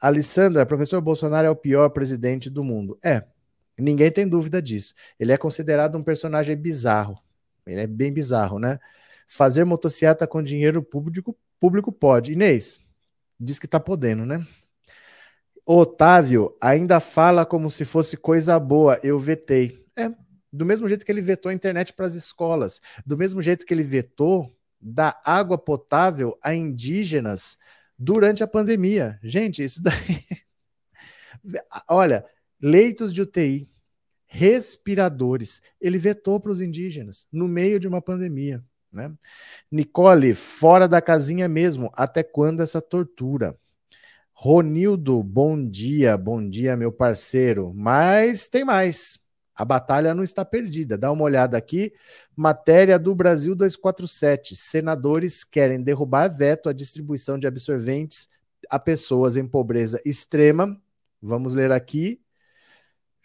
[0.00, 2.98] Alessandra, professor Bolsonaro é o pior presidente do mundo.
[3.02, 3.24] É,
[3.78, 4.92] ninguém tem dúvida disso.
[5.18, 7.18] Ele é considerado um personagem bizarro.
[7.66, 8.78] Ele é bem bizarro, né?
[9.26, 12.32] Fazer motocicleta com dinheiro público Público pode.
[12.32, 12.78] Inês,
[13.40, 14.46] diz que tá podendo, né?
[15.64, 19.00] Otávio ainda fala como se fosse coisa boa.
[19.02, 19.82] Eu vetei.
[19.96, 20.10] É,
[20.52, 23.72] do mesmo jeito que ele vetou a internet para as escolas, do mesmo jeito que
[23.72, 27.56] ele vetou dar água potável a indígenas
[27.98, 29.18] durante a pandemia.
[29.22, 30.20] Gente, isso daí.
[31.88, 32.26] Olha,
[32.60, 33.70] leitos de UTI,
[34.34, 38.64] respiradores, ele vetou para os indígenas no meio de uma pandemia.
[38.92, 39.12] Né?
[39.70, 43.56] Nicole, fora da casinha mesmo, até quando essa tortura?
[44.32, 47.72] Ronildo, bom dia, bom dia, meu parceiro.
[47.76, 49.20] Mas tem mais.
[49.54, 50.98] A batalha não está perdida.
[50.98, 51.92] Dá uma olhada aqui.
[52.34, 54.56] Matéria do Brasil 247.
[54.56, 58.28] Senadores querem derrubar veto à distribuição de absorventes
[58.68, 60.76] a pessoas em pobreza extrema.
[61.22, 62.20] Vamos ler aqui.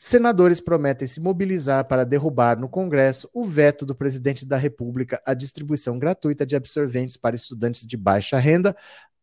[0.02, 5.34] Senadores prometem se mobilizar para derrubar no Congresso o veto do presidente da República à
[5.34, 8.74] distribuição gratuita de absorventes para estudantes de baixa renda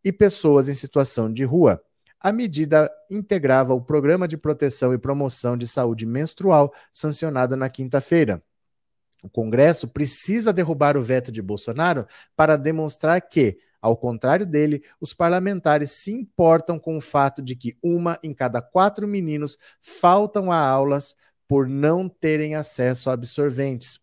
[0.05, 1.83] e pessoas em situação de rua.
[2.21, 8.43] A medida integrava o Programa de Proteção e Promoção de Saúde Menstrual, sancionado na quinta-feira.
[9.23, 15.15] O Congresso precisa derrubar o veto de Bolsonaro para demonstrar que ao contrário dele, os
[15.15, 20.59] parlamentares se importam com o fato de que uma em cada quatro meninos faltam a
[20.59, 21.15] aulas
[21.49, 24.01] por não terem acesso a absorventes.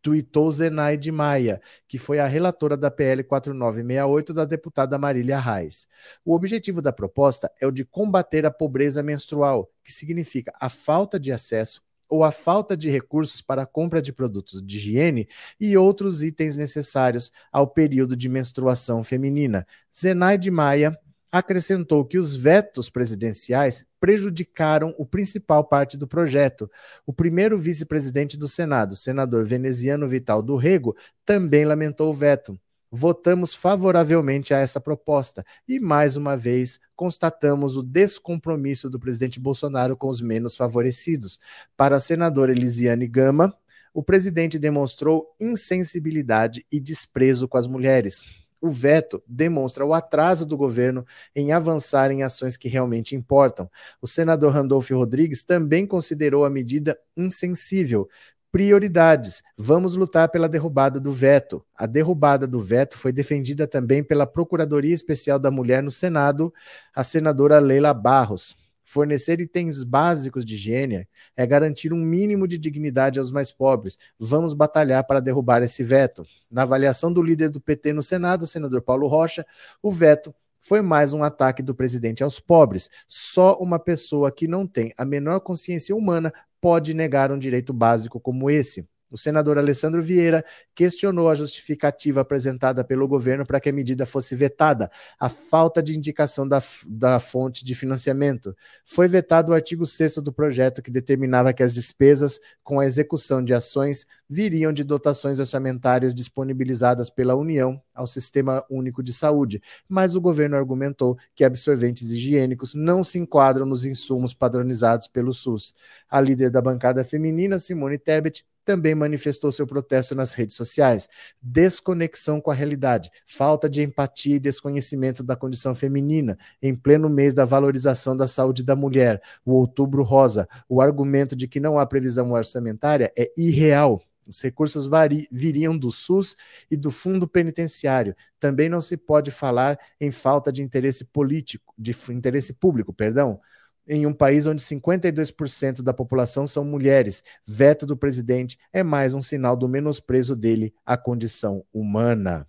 [0.00, 5.88] Tuitou Zenaide Maia, que foi a relatora da PL 4968 da deputada Marília Reis.
[6.24, 11.18] O objetivo da proposta é o de combater a pobreza menstrual, que significa a falta
[11.18, 15.28] de acesso ou a falta de recursos para a compra de produtos de higiene
[15.60, 19.66] e outros itens necessários ao período de menstruação feminina.
[19.96, 20.98] Zenaide Maia
[21.30, 26.70] acrescentou que os vetos presidenciais prejudicaram o principal parte do projeto.
[27.04, 32.58] O primeiro vice-presidente do Senado, senador veneziano Vital do Rego, também lamentou o veto
[32.96, 39.96] votamos favoravelmente a essa proposta e, mais uma vez, constatamos o descompromisso do presidente Bolsonaro
[39.96, 41.38] com os menos favorecidos.
[41.76, 43.54] Para a senadora Elisiane Gama,
[43.92, 48.24] o presidente demonstrou insensibilidade e desprezo com as mulheres.
[48.60, 51.04] O veto demonstra o atraso do governo
[51.34, 53.70] em avançar em ações que realmente importam.
[54.00, 58.08] O senador Randolph Rodrigues também considerou a medida insensível,
[58.56, 59.42] Prioridades.
[59.54, 61.62] Vamos lutar pela derrubada do veto.
[61.76, 66.50] A derrubada do veto foi defendida também pela Procuradoria Especial da Mulher no Senado,
[66.94, 68.56] a senadora Leila Barros.
[68.82, 73.98] Fornecer itens básicos de higiene é garantir um mínimo de dignidade aos mais pobres.
[74.18, 76.24] Vamos batalhar para derrubar esse veto.
[76.50, 79.44] Na avaliação do líder do PT no Senado, senador Paulo Rocha,
[79.82, 82.90] o veto foi mais um ataque do presidente aos pobres.
[83.06, 86.32] Só uma pessoa que não tem a menor consciência humana
[86.66, 88.88] pode negar um direito básico como esse.
[89.16, 94.36] O senador Alessandro Vieira questionou a justificativa apresentada pelo governo para que a medida fosse
[94.36, 98.54] vetada, a falta de indicação da, da fonte de financiamento.
[98.84, 103.42] Foi vetado o artigo 6 do projeto, que determinava que as despesas com a execução
[103.42, 110.14] de ações viriam de dotações orçamentárias disponibilizadas pela União ao Sistema Único de Saúde, mas
[110.14, 115.72] o governo argumentou que absorventes higiênicos não se enquadram nos insumos padronizados pelo SUS.
[116.06, 121.08] A líder da bancada feminina, Simone Tebet, também manifestou seu protesto nas redes sociais.
[121.40, 127.32] Desconexão com a realidade, falta de empatia e desconhecimento da condição feminina, em pleno mês
[127.32, 130.48] da valorização da saúde da mulher, o Outubro Rosa.
[130.68, 134.02] O argumento de que não há previsão orçamentária é irreal.
[134.28, 134.90] Os recursos
[135.30, 136.36] viriam do SUS
[136.68, 138.16] e do fundo penitenciário.
[138.40, 143.40] Também não se pode falar em falta de interesse político, de interesse público, perdão
[143.88, 147.22] em um país onde 52% da população são mulheres.
[147.46, 152.46] Veto do presidente é mais um sinal do menosprezo dele à condição humana.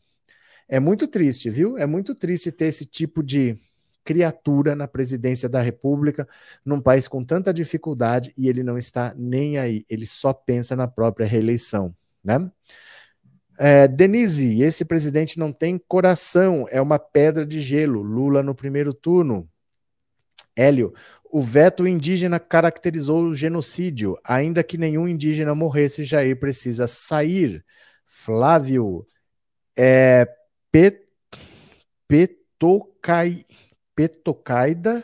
[0.68, 1.78] É muito triste, viu?
[1.78, 3.58] É muito triste ter esse tipo de
[4.04, 6.28] criatura na presidência da República,
[6.64, 10.88] num país com tanta dificuldade e ele não está nem aí, ele só pensa na
[10.88, 12.50] própria reeleição, né?
[13.60, 18.04] É, Denise, esse presidente não tem coração, é uma pedra de gelo.
[18.04, 19.50] Lula no primeiro turno.
[20.58, 20.94] Hélio,
[21.32, 24.18] o veto indígena caracterizou o genocídio.
[24.24, 27.64] Ainda que nenhum indígena morresse, Jair precisa sair.
[28.06, 29.06] Flávio,
[29.78, 30.28] é,
[30.72, 31.08] pet,
[32.08, 33.46] petocai,
[33.96, 35.04] petocaida,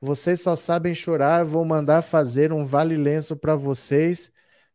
[0.00, 4.30] vocês só sabem chorar, vou mandar fazer um vale-lenço para vocês.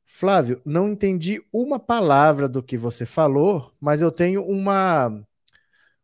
[0.06, 5.26] Flávio, não entendi uma palavra do que você falou, mas eu tenho uma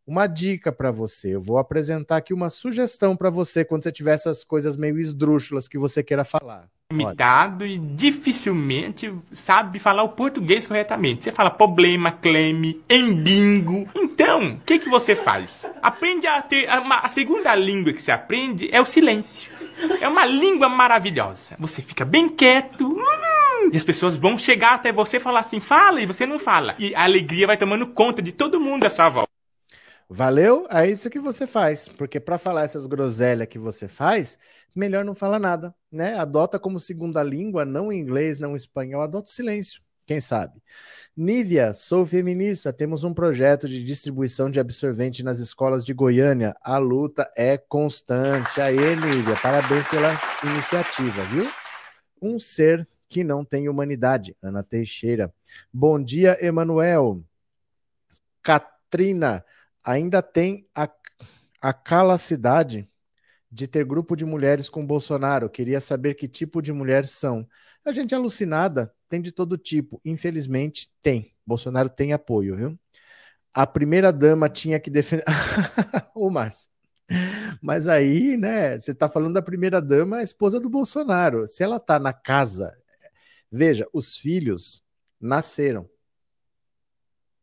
[0.08, 1.36] uma dica para você.
[1.36, 5.68] Eu vou apresentar aqui uma sugestão para você quando você tiver essas coisas meio esdrúxulas
[5.68, 6.70] que você queira falar.
[6.90, 11.26] Limitado e dificilmente sabe falar o português corretamente.
[11.26, 13.86] Você fala problema, cleme, embingo.
[13.94, 15.70] Então, o que, que você faz?
[15.82, 16.70] Aprende a ter.
[16.80, 19.52] Uma, a segunda língua que você aprende é o silêncio.
[20.00, 21.56] É uma língua maravilhosa.
[21.60, 22.88] Você fica bem quieto.
[22.88, 26.40] Hum, e as pessoas vão chegar até você e falar assim: fala, e você não
[26.40, 26.74] fala.
[26.80, 29.27] E a alegria vai tomando conta de todo mundo à sua volta.
[30.10, 30.66] Valeu?
[30.72, 34.38] É isso que você faz, porque para falar essas groselhas que você faz,
[34.74, 36.18] melhor não falar nada, né?
[36.18, 40.64] Adota como segunda língua, não inglês, não espanhol, adota o silêncio, quem sabe.
[41.16, 46.56] Nívia, sou feminista, temos um projeto de distribuição de absorvente nas escolas de Goiânia.
[46.62, 48.62] A luta é constante.
[48.62, 50.12] Aê, Nívia, parabéns pela
[50.44, 51.50] iniciativa, viu?
[52.22, 54.38] Um ser que não tem humanidade.
[54.42, 55.34] Ana Teixeira.
[55.74, 57.22] Bom dia, Emanuel.
[58.42, 59.44] Katrina,
[59.88, 60.90] ainda tem a,
[61.62, 62.90] a calacidade
[63.50, 65.50] de ter grupo de mulheres com Bolsonaro.
[65.50, 67.48] Queria saber que tipo de mulheres são.
[67.86, 70.02] A gente é alucinada, tem de todo tipo.
[70.04, 71.34] Infelizmente, tem.
[71.46, 72.80] Bolsonaro tem apoio, viu?
[73.54, 75.24] A primeira dama tinha que defender.
[76.14, 76.70] Ô, Márcio.
[77.62, 81.48] Mas aí, né, você está falando da primeira dama, a esposa do Bolsonaro.
[81.48, 82.78] Se ela está na casa,
[83.50, 84.84] veja, os filhos
[85.20, 85.90] nasceram.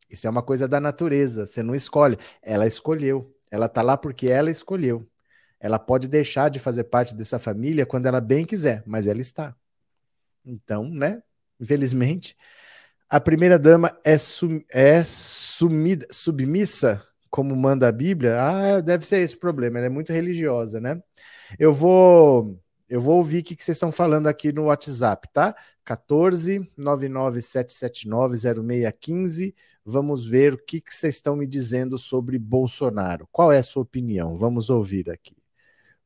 [0.09, 2.17] Isso é uma coisa da natureza, você não escolhe.
[2.41, 3.33] Ela escolheu.
[3.49, 5.07] Ela está lá porque ela escolheu.
[5.59, 9.55] Ela pode deixar de fazer parte dessa família quando ela bem quiser, mas ela está.
[10.45, 11.23] Então, né?
[11.59, 12.35] Infelizmente,
[13.09, 18.39] a primeira dama é, sum, é sumida, submissa, como manda a Bíblia.
[18.39, 19.77] Ah, deve ser esse o problema.
[19.77, 21.01] Ela é muito religiosa, né?
[21.57, 25.55] Eu vou eu vou ouvir o que vocês estão falando aqui no WhatsApp, tá?
[25.83, 29.55] 14 99779 0615.
[29.83, 33.27] Vamos ver o que, que vocês estão me dizendo sobre Bolsonaro.
[33.31, 34.35] Qual é a sua opinião?
[34.35, 35.35] Vamos ouvir aqui.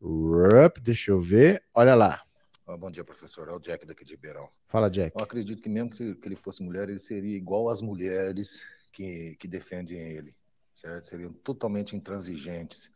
[0.01, 1.63] Rup, deixa eu ver.
[1.73, 2.23] Olha lá.
[2.65, 3.49] bom dia, professor.
[3.49, 4.49] É o Jack daqui de Ribeirão.
[4.67, 5.17] Fala, Jack.
[5.17, 8.61] Eu acredito que mesmo que ele fosse mulher, ele seria igual às mulheres
[8.91, 10.35] que, que defendem ele,
[10.73, 11.07] certo?
[11.07, 12.91] Seriam totalmente intransigentes.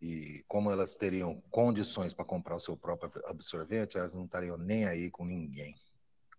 [0.00, 4.84] E como elas teriam condições para comprar o seu próprio absorvente, elas não estariam nem
[4.84, 5.74] aí com ninguém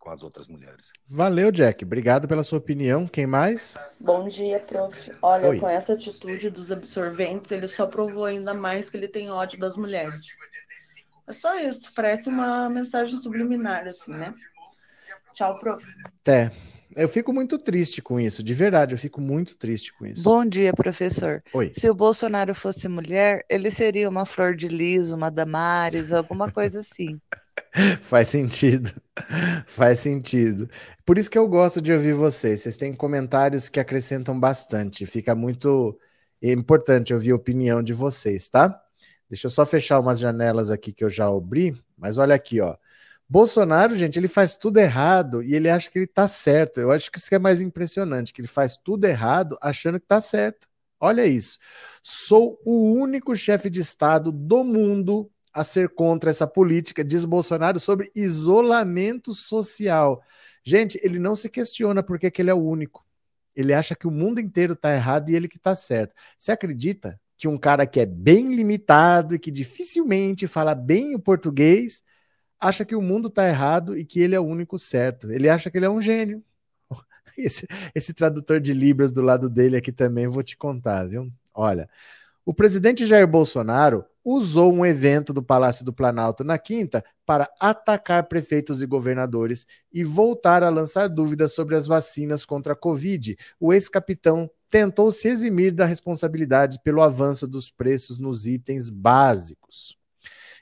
[0.07, 0.93] com as outras mulheres.
[1.05, 1.83] Valeu, Jack.
[1.83, 3.05] Obrigado pela sua opinião.
[3.05, 3.77] Quem mais?
[3.99, 5.11] Bom dia, prof.
[5.21, 5.59] Olha, Oi.
[5.59, 9.75] com essa atitude dos absorventes, ele só provou ainda mais que ele tem ódio das
[9.75, 10.21] mulheres.
[11.27, 14.33] É só isso, parece uma mensagem subliminar, assim, né?
[15.33, 15.85] Tchau, prof.
[16.21, 16.53] Até.
[16.97, 20.23] Eu fico muito triste com isso, de verdade, eu fico muito triste com isso.
[20.23, 21.43] Bom dia, professor.
[21.53, 21.71] Oi.
[21.77, 26.79] Se o Bolsonaro fosse mulher, ele seria uma Flor de Liso, uma Damares, alguma coisa
[26.79, 27.21] assim.
[28.01, 28.91] Faz sentido.
[29.67, 30.67] Faz sentido.
[31.05, 32.61] Por isso que eu gosto de ouvir vocês.
[32.61, 35.05] Vocês têm comentários que acrescentam bastante.
[35.05, 35.99] Fica muito
[36.41, 38.81] importante ouvir a opinião de vocês, tá?
[39.29, 42.75] Deixa eu só fechar umas janelas aqui que eu já abri, mas olha aqui, ó.
[43.29, 46.79] Bolsonaro, gente, ele faz tudo errado e ele acha que ele tá certo.
[46.79, 50.07] Eu acho que isso que é mais impressionante, que ele faz tudo errado achando que
[50.07, 50.67] tá certo.
[50.99, 51.59] Olha isso.
[52.01, 57.79] Sou o único chefe de Estado do mundo a ser contra essa política, diz Bolsonaro,
[57.79, 60.21] sobre isolamento social.
[60.63, 63.05] Gente, ele não se questiona porque que ele é o único.
[63.55, 66.13] Ele acha que o mundo inteiro está errado e ele que está certo.
[66.37, 71.19] Você acredita que um cara que é bem limitado e que dificilmente fala bem o
[71.19, 72.01] português
[72.59, 75.31] acha que o mundo está errado e que ele é o único certo?
[75.31, 76.43] Ele acha que ele é um gênio.
[77.37, 81.31] Esse, esse tradutor de Libras do lado dele aqui também vou te contar, viu?
[81.53, 81.87] Olha,
[82.43, 88.27] o presidente Jair Bolsonaro usou um evento do Palácio do Planalto na quinta para atacar
[88.27, 93.37] prefeitos e governadores e voltar a lançar dúvidas sobre as vacinas contra a Covid.
[93.59, 99.97] O ex-capitão tentou se eximir da responsabilidade pelo avanço dos preços nos itens básicos.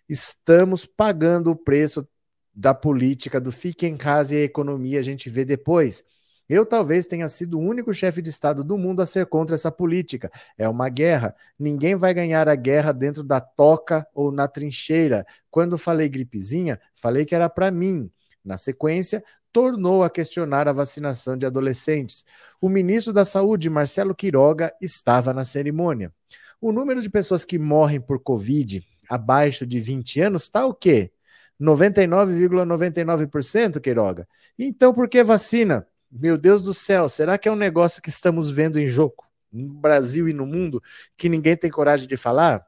[0.07, 2.07] Estamos pagando o preço
[2.53, 6.03] da política do fique em casa e a economia a gente vê depois.
[6.47, 9.71] Eu talvez tenha sido o único chefe de Estado do mundo a ser contra essa
[9.71, 10.29] política.
[10.55, 11.35] É uma guerra.
[11.57, 15.25] Ninguém vai ganhar a guerra dentro da toca ou na trincheira.
[15.49, 18.11] Quando falei gripezinha, falei que era para mim.
[18.43, 22.23] Na sequência, tornou a questionar a vacinação de adolescentes.
[22.61, 26.13] O ministro da Saúde, Marcelo Quiroga, estava na cerimônia.
[26.61, 31.11] O número de pessoas que morrem por Covid abaixo de 20 anos está o quê?
[31.59, 34.27] 99,99%, ,99%, Queiroga.
[34.57, 35.87] Então, por que vacina?
[36.11, 39.73] Meu Deus do céu, será que é um negócio que estamos vendo em jogo no
[39.73, 40.81] Brasil e no mundo
[41.17, 42.65] que ninguém tem coragem de falar?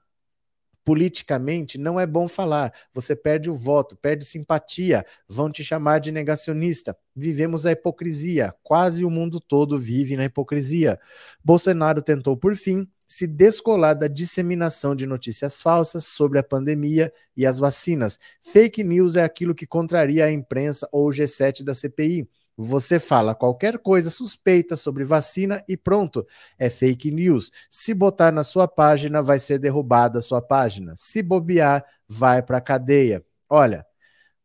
[0.84, 6.14] Politicamente não é bom falar, você perde o voto, perde simpatia, vão te chamar de
[6.14, 6.98] negacionista.
[7.14, 10.98] Vivemos a hipocrisia, quase o mundo todo vive na hipocrisia.
[11.44, 17.46] Bolsonaro tentou, por fim, se descolar da disseminação de notícias falsas sobre a pandemia e
[17.46, 18.20] as vacinas.
[18.42, 22.30] Fake news é aquilo que contraria a imprensa ou o G7 da CPI.
[22.60, 26.26] Você fala qualquer coisa suspeita sobre vacina e pronto,
[26.58, 27.52] é fake news.
[27.70, 30.94] Se botar na sua página, vai ser derrubada a sua página.
[30.98, 33.24] Se bobear, vai para a cadeia.
[33.48, 33.86] Olha,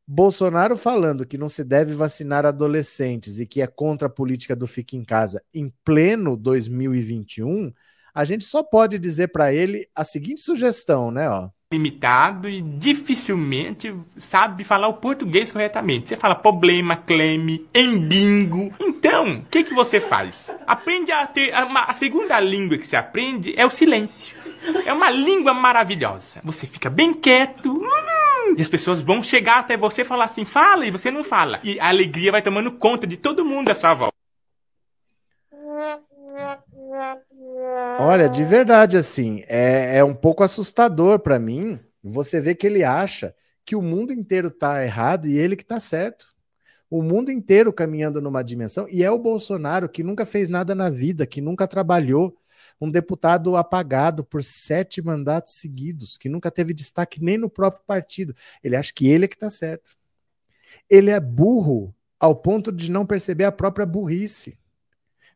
[0.07, 4.67] Bolsonaro falando que não se deve vacinar adolescentes e que é contra a política do
[4.67, 7.73] fique em casa em pleno 2021,
[8.15, 13.95] a gente só pode dizer para ele a seguinte sugestão, né, ó limitado e dificilmente
[14.19, 16.11] sabe falar o português corretamente.
[16.11, 18.71] Você fala problema, cleme, embingo.
[18.79, 20.55] Então, o que, que você faz?
[20.67, 21.55] Aprende a ter.
[21.65, 24.37] Uma, a segunda língua que você aprende é o silêncio.
[24.85, 26.41] É uma língua maravilhosa.
[26.45, 27.73] Você fica bem quieto.
[27.73, 31.25] Hum, e as pessoas vão chegar até você e falar assim: fala, e você não
[31.25, 31.59] fala.
[31.65, 34.13] E a alegria vai tomando conta de todo mundo à sua volta.
[38.01, 42.83] Olha, de verdade, assim, é, é um pouco assustador para mim você ver que ele
[42.85, 43.35] acha
[43.65, 46.33] que o mundo inteiro está errado e ele que está certo.
[46.91, 50.91] O mundo inteiro caminhando numa dimensão, e é o Bolsonaro que nunca fez nada na
[50.91, 52.37] vida, que nunca trabalhou,
[52.81, 58.35] um deputado apagado por sete mandatos seguidos, que nunca teve destaque nem no próprio partido.
[58.63, 59.93] Ele acha que ele é que está certo.
[60.91, 64.59] Ele é burro ao ponto de não perceber a própria burrice.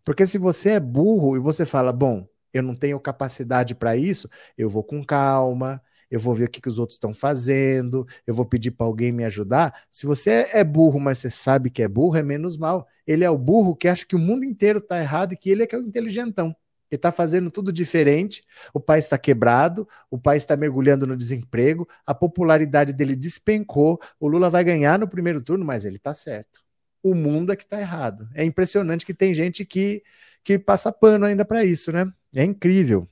[0.06, 4.28] Porque se você é burro e você fala, bom, eu não tenho capacidade para isso,
[4.56, 8.32] eu vou com calma, eu vou ver o que, que os outros estão fazendo, eu
[8.32, 9.82] vou pedir para alguém me ajudar.
[9.90, 12.86] Se você é burro, mas você sabe que é burro, é menos mal.
[13.04, 15.64] Ele é o burro que acha que o mundo inteiro está errado e que ele
[15.64, 16.54] é que é o inteligentão.
[16.88, 21.88] Ele está fazendo tudo diferente, o país está quebrado, o país está mergulhando no desemprego,
[22.06, 26.65] a popularidade dele despencou, o Lula vai ganhar no primeiro turno, mas ele está certo
[27.02, 28.28] o mundo é que está errado.
[28.34, 30.02] É impressionante que tem gente que,
[30.42, 32.10] que passa pano ainda para isso, né?
[32.34, 33.08] É incrível.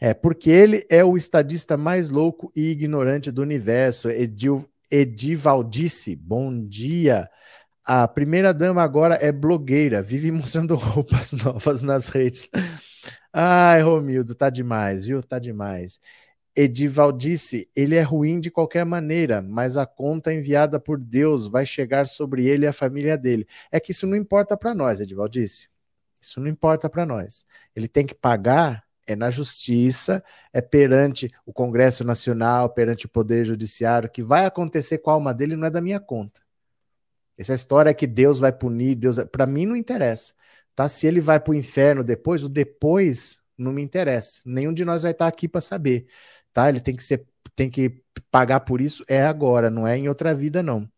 [0.00, 4.08] É, porque ele é o estadista mais louco e ignorante do universo.
[4.08, 7.28] Edil, Edivaldice, bom dia.
[7.84, 12.48] A primeira dama agora é blogueira, vive mostrando roupas novas nas redes.
[13.32, 15.22] Ai, Romildo, tá demais, viu?
[15.22, 16.00] Tá demais.
[16.54, 22.06] Edivaldice, ele é ruim de qualquer maneira, mas a conta enviada por Deus vai chegar
[22.06, 23.46] sobre ele e a família dele.
[23.70, 25.68] É que isso não importa para nós, Edivaldice.
[26.20, 27.46] Isso não importa para nós.
[27.74, 30.22] Ele tem que pagar é na justiça,
[30.52, 35.34] é perante o Congresso Nacional, perante o Poder Judiciário, que vai acontecer com a alma
[35.34, 36.40] dele não é da minha conta.
[37.36, 40.34] Essa história é que Deus vai punir, Deus, para mim não interessa.
[40.76, 40.88] Tá?
[40.88, 44.42] Se ele vai para o inferno depois, o depois não me interessa.
[44.44, 46.06] Nenhum de nós vai estar aqui para saber,
[46.52, 46.68] tá?
[46.68, 50.34] Ele tem que ser, tem que pagar por isso é agora, não é em outra
[50.34, 50.88] vida não.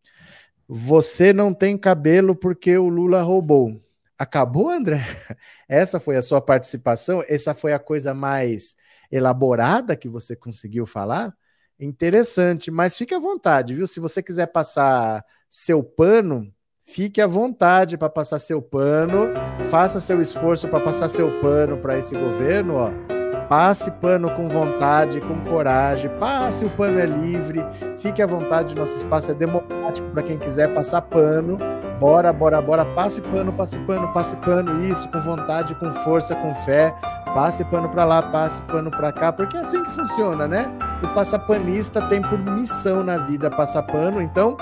[0.69, 3.81] Você não tem cabelo porque o Lula roubou.
[4.19, 5.01] Acabou, André?
[5.69, 7.23] Essa foi a sua participação?
[7.29, 8.75] Essa foi a coisa mais
[9.11, 11.35] elaborada que você conseguiu falar?
[11.79, 13.87] Interessante, mas fique à vontade, viu?
[13.87, 19.29] Se você quiser passar seu pano, fique à vontade para passar seu pano,
[19.69, 23.22] faça seu esforço para passar seu pano para esse governo, ó.
[23.53, 27.61] Passe pano com vontade, com coragem, passe o pano é livre,
[27.99, 31.59] fique à vontade, nosso espaço é democrático para quem quiser passar pano
[32.01, 36.55] Bora, bora, bora, passe pano, passe pano, passe pano, isso, com vontade, com força, com
[36.55, 36.93] fé.
[37.27, 40.65] Passe pano para lá, passe pano para cá, porque é assim que funciona, né?
[41.05, 44.57] O passapanista tem por missão na vida passar pano, então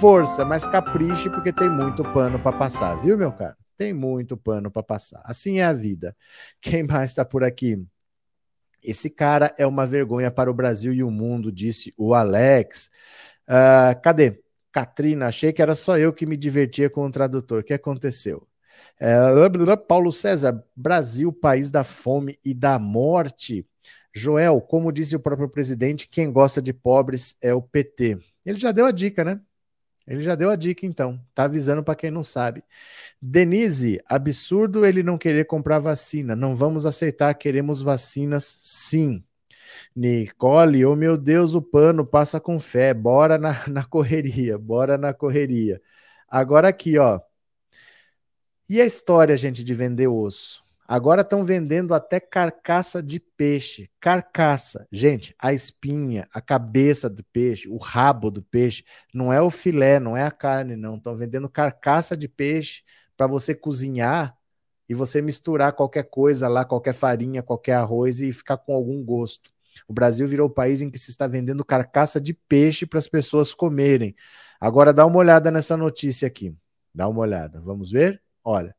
[0.00, 3.56] força, mas capriche, porque tem muito pano para passar, viu, meu caro?
[3.76, 5.20] Tem muito pano para passar.
[5.24, 6.16] Assim é a vida.
[6.60, 7.84] Quem mais está por aqui?
[8.88, 12.90] Esse cara é uma vergonha para o Brasil e o mundo, disse o Alex.
[13.48, 14.42] Uh, cadê?
[14.72, 17.60] Katrina, achei que era só eu que me divertia com o tradutor.
[17.60, 18.46] O que aconteceu?
[19.00, 19.16] É,
[19.88, 23.66] Paulo César, Brasil, país da fome e da morte.
[24.14, 28.18] Joel, como disse o próprio presidente, quem gosta de pobres é o PT.
[28.44, 29.40] Ele já deu a dica, né?
[30.08, 31.20] Ele já deu a dica, então.
[31.34, 32.64] Tá avisando para quem não sabe.
[33.20, 36.34] Denise, absurdo ele não querer comprar vacina.
[36.34, 39.22] Não vamos aceitar, queremos vacinas sim.
[39.94, 45.12] Nicole, oh meu Deus, o pano passa com fé, bora na, na correria, bora na
[45.12, 45.80] correria.
[46.28, 47.20] Agora aqui, ó.
[48.68, 50.62] E a história, gente, de vender osso?
[50.90, 53.90] Agora estão vendendo até carcaça de peixe.
[54.00, 54.88] Carcaça.
[54.90, 58.82] Gente, a espinha, a cabeça do peixe, o rabo do peixe,
[59.12, 60.96] não é o filé, não é a carne, não.
[60.96, 62.84] Estão vendendo carcaça de peixe
[63.18, 64.34] para você cozinhar
[64.88, 69.50] e você misturar qualquer coisa lá, qualquer farinha, qualquer arroz e ficar com algum gosto.
[69.86, 73.06] O Brasil virou o país em que se está vendendo carcaça de peixe para as
[73.06, 74.16] pessoas comerem.
[74.58, 76.56] Agora dá uma olhada nessa notícia aqui.
[76.94, 77.60] Dá uma olhada.
[77.60, 78.22] Vamos ver?
[78.42, 78.74] Olha.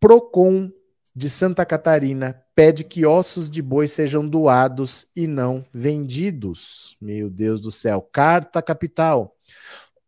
[0.00, 0.72] Procon
[1.14, 6.96] de Santa Catarina pede que ossos de boi sejam doados e não vendidos.
[7.00, 8.02] Meu Deus do céu.
[8.02, 9.34] Carta capital.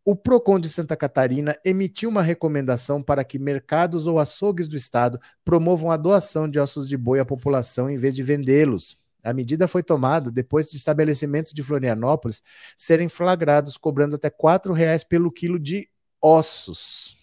[0.03, 5.19] O Procon de Santa Catarina emitiu uma recomendação para que mercados ou açougues do estado
[5.45, 8.97] promovam a doação de ossos de boi à população em vez de vendê-los.
[9.23, 12.41] A medida foi tomada depois de estabelecimentos de Florianópolis
[12.75, 15.87] serem flagrados cobrando até R$ reais pelo quilo de
[16.19, 17.20] ossos.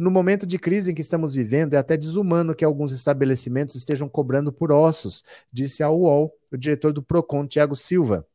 [0.00, 4.08] No momento de crise em que estamos vivendo, é até desumano que alguns estabelecimentos estejam
[4.08, 5.22] cobrando por ossos,
[5.52, 8.26] disse ao UOL o diretor do Procon, Tiago Silva.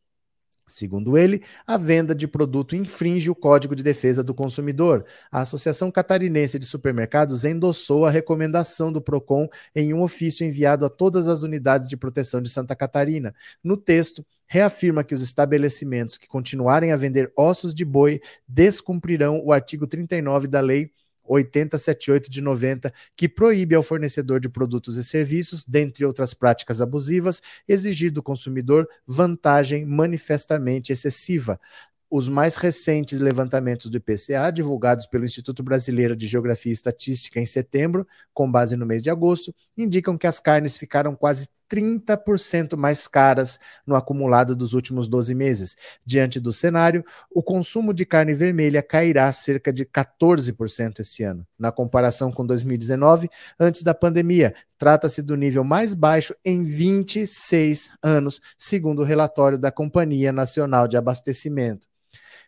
[0.67, 5.07] Segundo ele, a venda de produto infringe o Código de Defesa do Consumidor.
[5.31, 10.89] A Associação Catarinense de Supermercados endossou a recomendação do PROCON em um ofício enviado a
[10.89, 13.33] todas as unidades de proteção de Santa Catarina.
[13.63, 19.51] No texto, reafirma que os estabelecimentos que continuarem a vender ossos de boi descumprirão o
[19.51, 20.91] artigo 39 da Lei
[21.27, 27.41] 8078 de 90, que proíbe ao fornecedor de produtos e serviços, dentre outras práticas abusivas,
[27.67, 31.59] exigir do consumidor vantagem manifestamente excessiva.
[32.09, 37.45] Os mais recentes levantamentos do IPCA, divulgados pelo Instituto Brasileiro de Geografia e Estatística em
[37.45, 43.07] setembro, com base no mês de agosto, indicam que as carnes ficaram quase 30% mais
[43.07, 45.75] caras no acumulado dos últimos 12 meses.
[46.05, 51.71] Diante do cenário, o consumo de carne vermelha cairá cerca de 14% esse ano, na
[51.71, 54.53] comparação com 2019, antes da pandemia.
[54.77, 60.97] Trata-se do nível mais baixo em 26 anos, segundo o relatório da Companhia Nacional de
[60.97, 61.87] Abastecimento.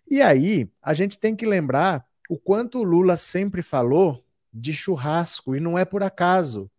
[0.09, 4.23] E aí, a gente tem que lembrar o quanto o Lula sempre falou
[4.53, 6.69] de churrasco, e não é por acaso.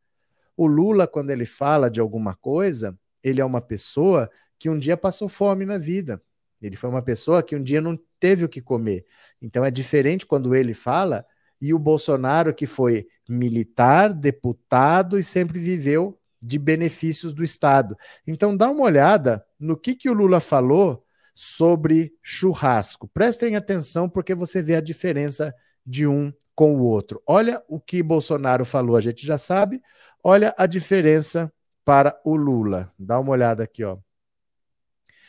[0.59, 4.29] O Lula, quando ele fala de alguma coisa, ele é uma pessoa
[4.59, 6.21] que um dia passou fome na vida.
[6.61, 9.07] Ele foi uma pessoa que um dia não teve o que comer.
[9.41, 11.25] Então é diferente quando ele fala
[11.61, 17.97] e o Bolsonaro, que foi militar, deputado e sempre viveu de benefícios do Estado.
[18.27, 23.07] Então dá uma olhada no que, que o Lula falou sobre churrasco.
[23.07, 25.55] Prestem atenção porque você vê a diferença
[25.87, 27.23] de um com o outro.
[27.25, 29.81] Olha o que Bolsonaro falou, a gente já sabe.
[30.23, 31.53] Olha a diferença
[31.85, 32.93] para o Lula.
[32.99, 33.99] Dá uma olhada aqui, ó.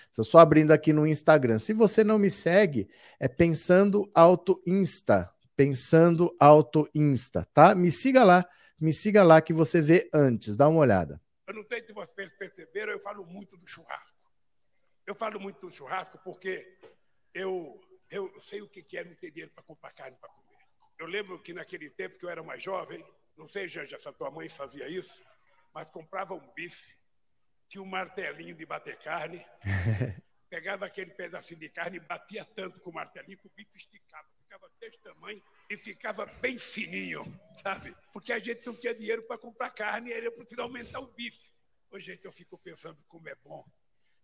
[0.09, 1.59] Estou só abrindo aqui no Instagram.
[1.59, 5.33] Se você não me segue, é Pensando Auto Insta.
[5.55, 7.75] Pensando Auto Insta, tá?
[7.75, 8.45] Me siga lá,
[8.79, 10.55] me siga lá que você vê antes.
[10.55, 11.21] Dá uma olhada.
[11.47, 14.17] Eu não sei se vocês perceberam, eu falo muito do churrasco.
[15.05, 16.77] Eu falo muito do churrasco porque
[17.33, 17.79] eu,
[18.09, 20.59] eu sei o que é não ter dinheiro para comprar carne para comer.
[20.99, 23.03] Eu lembro que naquele tempo que eu era mais jovem,
[23.39, 25.23] não sei, Janja, se a tua mãe fazia isso,
[25.73, 26.93] mas comprava um bife,
[27.69, 29.45] tinha um martelinho de bater carne,
[30.49, 34.27] pegava aquele pedacinho de carne e batia tanto com o martelinho que o bife esticava,
[34.41, 37.23] ficava desse tamanho e ficava bem fininho,
[37.63, 37.95] sabe?
[38.11, 41.53] Porque a gente não tinha dinheiro para comprar carne e era preciso aumentar o bife.
[41.89, 43.63] Hoje, gente, eu fico pensando como é bom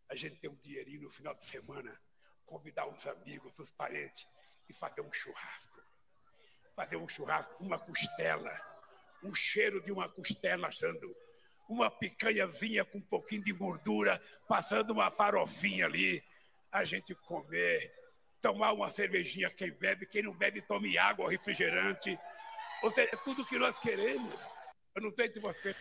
[0.10, 1.98] a gente ter um dinheirinho no final de semana,
[2.44, 4.28] convidar uns amigos, os parentes
[4.68, 5.82] e fazer um churrasco.
[6.76, 8.75] Fazer um churrasco, uma costela,
[9.28, 11.16] o cheiro de uma costela assando,
[11.70, 16.24] uma picanhazinha com um pouquinho de gordura, passando uma farofinha ali,
[16.72, 17.92] a gente comer,
[18.42, 22.18] tomar uma cervejinha, quem bebe, quem não bebe, tome água, refrigerante.
[22.84, 24.36] Ou seja, é tudo que nós queremos.
[24.96, 25.76] Eu não sei se você.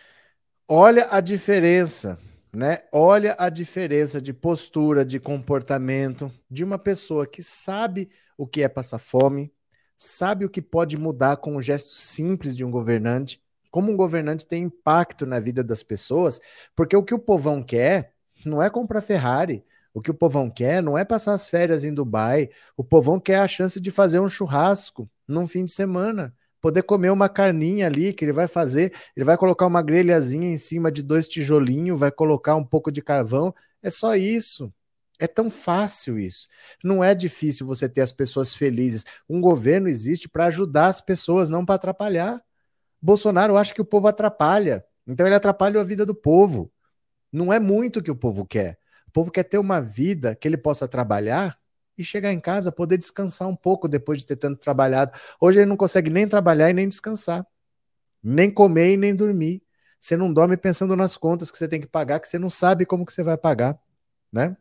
[0.67, 2.19] Olha a diferença,
[2.51, 2.79] né?
[2.91, 8.67] Olha a diferença de postura, de comportamento de uma pessoa que sabe o que é
[8.67, 9.53] passar fome,
[9.97, 13.41] sabe o que pode mudar com um gesto simples de um governante,
[13.71, 16.39] como um governante tem impacto na vida das pessoas,
[16.75, 18.13] porque o que o povão quer
[18.45, 21.93] não é comprar Ferrari, o que o povão quer não é passar as férias em
[21.93, 26.83] Dubai, o povão quer a chance de fazer um churrasco num fim de semana, poder
[26.83, 30.91] comer uma carninha ali que ele vai fazer, ele vai colocar uma grelhazinha em cima
[30.91, 34.73] de dois tijolinhos, vai colocar um pouco de carvão, é só isso.
[35.19, 36.47] É tão fácil isso.
[36.83, 39.05] Não é difícil você ter as pessoas felizes.
[39.29, 42.41] Um governo existe para ajudar as pessoas, não para atrapalhar.
[43.01, 44.83] Bolsonaro acha que o povo atrapalha.
[45.07, 46.71] Então ele atrapalha a vida do povo.
[47.31, 48.79] Não é muito o que o povo quer.
[49.07, 51.57] O povo quer ter uma vida que ele possa trabalhar
[51.97, 55.11] e chegar em casa, poder descansar um pouco depois de ter tanto trabalhado.
[55.39, 57.45] Hoje ele não consegue nem trabalhar e nem descansar,
[58.21, 59.63] nem comer e nem dormir.
[59.99, 62.85] Você não dorme pensando nas contas que você tem que pagar, que você não sabe
[62.85, 63.79] como que você vai pagar,
[64.31, 64.55] né?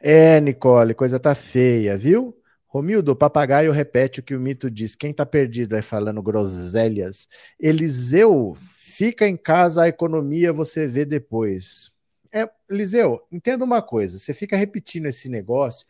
[0.00, 2.36] É, Nicole, coisa tá feia, viu?
[2.66, 4.94] Romildo, o papagaio repete o que o mito diz.
[4.94, 7.28] Quem tá perdido aí falando groselhas?
[7.58, 11.90] Eliseu, fica em casa, a economia você vê depois.
[12.32, 15.84] É, Eliseu, entenda uma coisa, você fica repetindo esse negócio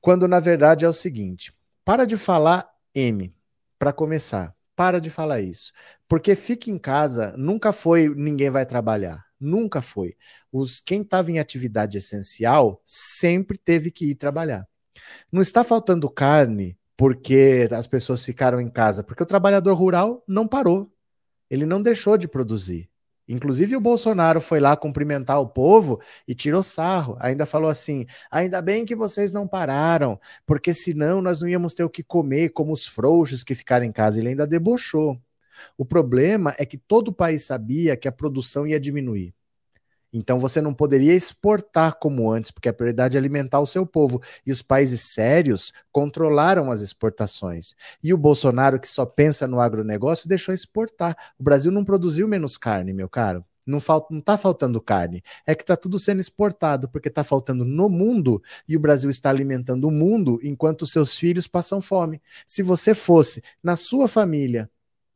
[0.00, 1.52] quando na verdade é o seguinte:
[1.84, 3.34] para de falar M,
[3.78, 4.54] para começar.
[4.74, 5.72] Para de falar isso.
[6.08, 9.24] Porque fica em casa nunca foi ninguém vai trabalhar.
[9.42, 10.14] Nunca foi.
[10.52, 14.66] Os, quem estava em atividade essencial sempre teve que ir trabalhar.
[15.32, 20.46] Não está faltando carne porque as pessoas ficaram em casa, porque o trabalhador rural não
[20.46, 20.92] parou.
[21.50, 22.88] Ele não deixou de produzir.
[23.28, 27.16] Inclusive o Bolsonaro foi lá cumprimentar o povo e tirou sarro.
[27.18, 31.82] Ainda falou assim: ainda bem que vocês não pararam, porque senão nós não íamos ter
[31.84, 34.20] o que comer, como os frouxos que ficaram em casa.
[34.20, 35.18] Ele ainda debochou.
[35.76, 39.34] O problema é que todo o país sabia que a produção ia diminuir.
[40.12, 44.20] Então você não poderia exportar como antes, porque a prioridade é alimentar o seu povo.
[44.44, 47.74] E os países sérios controlaram as exportações.
[48.02, 51.16] E o Bolsonaro, que só pensa no agronegócio, deixou exportar.
[51.38, 53.44] O Brasil não produziu menos carne, meu caro.
[53.64, 55.22] Não, falta, não tá faltando carne.
[55.46, 59.30] É que está tudo sendo exportado, porque está faltando no mundo e o Brasil está
[59.30, 62.20] alimentando o mundo enquanto seus filhos passam fome.
[62.46, 64.68] Se você fosse na sua família,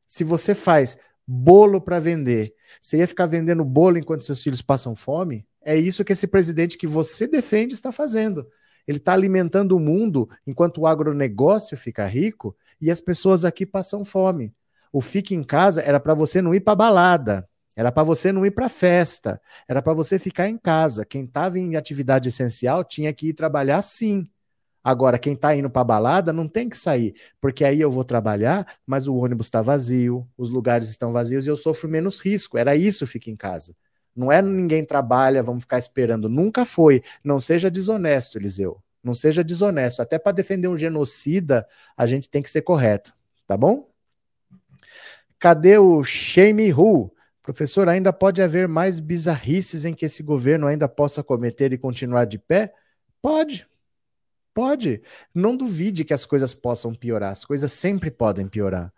[0.06, 4.94] se você faz bolo para vender, você ia ficar vendendo bolo enquanto seus filhos passam
[4.94, 5.46] fome?
[5.62, 8.46] É isso que esse presidente que você defende está fazendo.
[8.86, 14.04] Ele está alimentando o mundo enquanto o agronegócio fica rico e as pessoas aqui passam
[14.04, 14.54] fome.
[14.92, 18.46] O fique em casa era para você não ir para balada, era para você não
[18.46, 21.04] ir para festa, era para você ficar em casa.
[21.04, 24.26] Quem estava em atividade essencial tinha que ir trabalhar sim.
[24.86, 28.64] Agora, quem está indo para balada não tem que sair, porque aí eu vou trabalhar,
[28.86, 32.56] mas o ônibus está vazio, os lugares estão vazios e eu sofro menos risco.
[32.56, 33.74] Era isso, fica em casa.
[34.14, 36.28] Não é ninguém trabalha, vamos ficar esperando.
[36.28, 37.02] Nunca foi.
[37.24, 38.80] Não seja desonesto, Eliseu.
[39.02, 40.02] Não seja desonesto.
[40.02, 41.66] Até para defender um genocida,
[41.96, 43.12] a gente tem que ser correto,
[43.44, 43.90] tá bom?
[45.36, 47.12] Cadê o Shame Who?
[47.42, 52.24] Professor, ainda pode haver mais bizarrices em que esse governo ainda possa cometer e continuar
[52.24, 52.72] de pé?
[53.20, 53.66] Pode,
[54.56, 55.02] Pode.
[55.34, 57.30] Não duvide que as coisas possam piorar.
[57.30, 58.90] As coisas sempre podem piorar.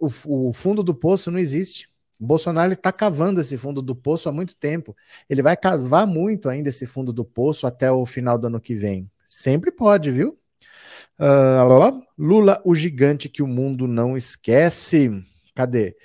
[0.00, 1.88] O, o fundo do poço não existe.
[2.18, 4.96] O Bolsonaro está cavando esse fundo do poço há muito tempo.
[5.30, 8.74] Ele vai cavar muito ainda esse fundo do poço até o final do ano que
[8.74, 9.08] vem.
[9.24, 10.36] Sempre pode, viu?
[11.16, 15.24] Uh, Lula, o gigante que o mundo não esquece.
[15.54, 15.96] Cadê?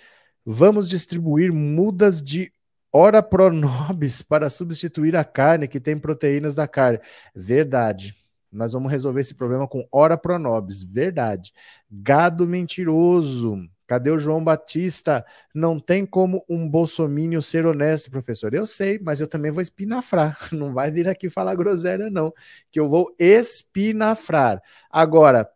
[0.46, 2.54] Vamos distribuir mudas de
[2.92, 7.00] Ora pronobis para substituir a carne que tem proteínas da carne.
[7.36, 8.16] Verdade.
[8.52, 10.84] Nós vamos resolver esse problema com ora pronobis.
[10.84, 11.54] Verdade.
[11.90, 13.58] Gado mentiroso.
[13.90, 15.26] Cadê o João Batista?
[15.54, 18.54] Não tem como um bolsomínio ser honesto, professor.
[18.54, 20.38] Eu sei, mas eu também vou espinafrar.
[20.54, 22.32] Não vai vir aqui falar groselha, não.
[22.72, 24.62] Que eu vou espinafrar.
[24.92, 25.50] Agora,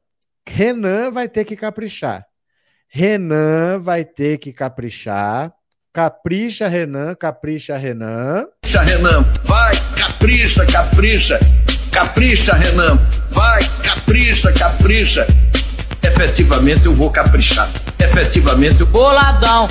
[0.48, 2.26] Renan vai ter que caprichar.
[2.88, 5.54] Renan vai ter que caprichar.
[5.92, 8.48] Capricha, Renan, capricha, Renan.
[8.64, 9.22] Capricha, Renan.
[9.44, 11.40] Vai, capricha, capricha.
[11.94, 13.00] Capricha, Renan.
[13.32, 15.28] Vai, capricha, capricha
[16.14, 17.70] efetivamente eu vou caprichar.
[18.00, 19.68] Efetivamente, boladão.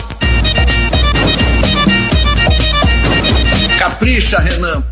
[3.78, 4.84] Capricha, Renan.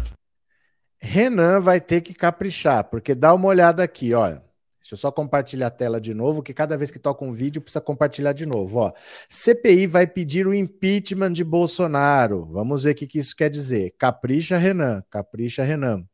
[1.00, 4.42] Renan vai ter que caprichar, porque dá uma olhada aqui, olha.
[4.80, 7.60] Deixa eu só compartilhar a tela de novo, que cada vez que toca um vídeo
[7.60, 8.78] precisa compartilhar de novo.
[8.78, 8.92] Ó.
[9.28, 12.46] CPI vai pedir o impeachment de Bolsonaro.
[12.46, 13.94] Vamos ver o que, que isso quer dizer.
[13.98, 15.02] Capricha, Renan.
[15.10, 16.04] Capricha, Renan.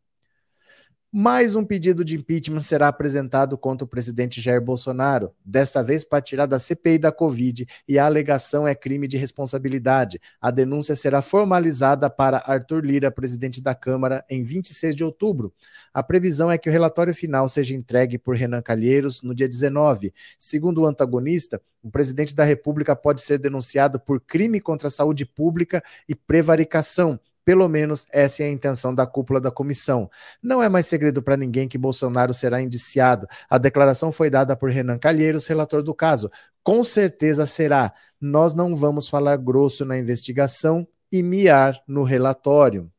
[1.18, 6.20] Mais um pedido de impeachment será apresentado contra o presidente Jair Bolsonaro, desta vez para
[6.20, 10.20] tirar da CPI da Covid, e a alegação é crime de responsabilidade.
[10.38, 15.54] A denúncia será formalizada para Arthur Lira, presidente da Câmara, em 26 de outubro.
[15.94, 20.12] A previsão é que o relatório final seja entregue por Renan Calheiros no dia 19.
[20.38, 25.24] Segundo o antagonista, o presidente da República pode ser denunciado por crime contra a saúde
[25.24, 30.10] pública e prevaricação, pelo menos essa é a intenção da cúpula da comissão.
[30.42, 33.24] Não é mais segredo para ninguém que Bolsonaro será indiciado.
[33.48, 36.28] A declaração foi dada por Renan Calheiros, relator do caso.
[36.64, 37.92] Com certeza será.
[38.20, 42.90] Nós não vamos falar grosso na investigação e miar no relatório.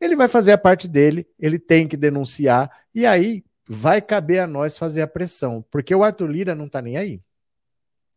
[0.00, 4.46] Ele vai fazer a parte dele, ele tem que denunciar, e aí vai caber a
[4.46, 7.20] nós fazer a pressão, porque o Arthur Lira não está nem aí.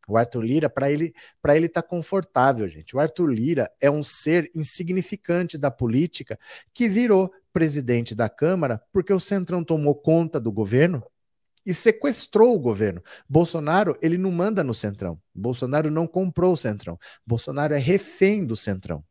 [0.08, 2.96] O Arthur Lira, para ele para ele tá confortável, gente.
[2.96, 6.38] O Arthur Lira é um ser insignificante da política
[6.74, 11.04] que virou presidente da Câmara porque o Centrão tomou conta do governo
[11.66, 13.02] e sequestrou o governo.
[13.30, 15.20] Bolsonaro, ele não manda no Centrão.
[15.34, 16.98] Bolsonaro não comprou o Centrão.
[17.26, 19.04] Bolsonaro é refém do Centrão.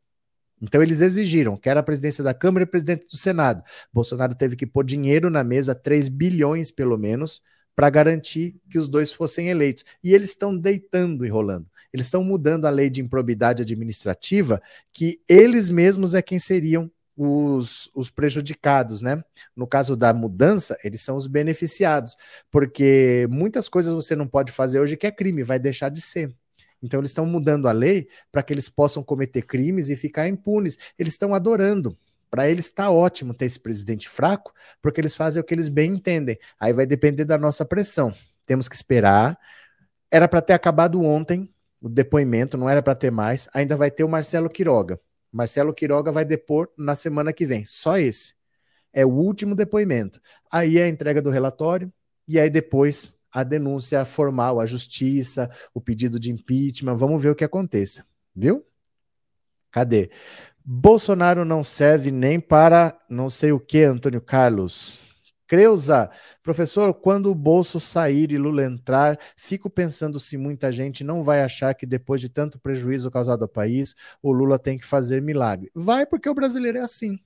[0.61, 3.63] Então eles exigiram, quer a presidência da Câmara e presidente do Senado.
[3.93, 7.41] Bolsonaro teve que pôr dinheiro na mesa, 3 bilhões pelo menos,
[7.81, 9.87] para garantir que os dois fossem eleitos.
[10.05, 11.67] E eles estão deitando e rolando.
[11.91, 14.61] Eles estão mudando a lei de improbidade administrativa,
[14.93, 19.25] que eles mesmos é quem seriam os, os, prejudicados, né?
[19.57, 22.15] No caso da mudança, eles são os beneficiados,
[22.51, 26.31] porque muitas coisas você não pode fazer hoje que é crime, vai deixar de ser.
[26.83, 30.77] Então, eles estão mudando a lei para que eles possam cometer crimes e ficar impunes.
[30.99, 31.97] Eles estão adorando.
[32.31, 35.95] Para eles está ótimo ter esse presidente fraco, porque eles fazem o que eles bem
[35.95, 36.39] entendem.
[36.59, 38.15] Aí vai depender da nossa pressão.
[38.47, 39.37] Temos que esperar.
[40.11, 43.49] Era para ter acabado ontem o depoimento, não era para ter mais.
[43.53, 45.01] Ainda vai ter o Marcelo Quiroga.
[45.33, 47.65] Marcelo Quiroga vai depor na semana que vem.
[47.65, 48.35] Só esse.
[48.93, 50.21] É o último depoimento.
[50.51, 51.93] Aí é a entrega do relatório
[52.29, 56.97] e aí depois a denúncia formal, a justiça, o pedido de impeachment.
[56.97, 58.05] Vamos ver o que aconteça.
[58.35, 58.67] Viu?
[59.71, 60.11] Cadê?
[60.65, 65.01] Bolsonaro não serve nem para não sei o que, Antônio Carlos.
[65.51, 66.09] Creuza,
[66.45, 71.43] professor, quando o bolso sair e Lula entrar, fico pensando se muita gente não vai
[71.43, 75.69] achar que depois de tanto prejuízo causado ao país, o Lula tem que fazer milagre.
[75.75, 77.19] Vai porque o brasileiro é assim.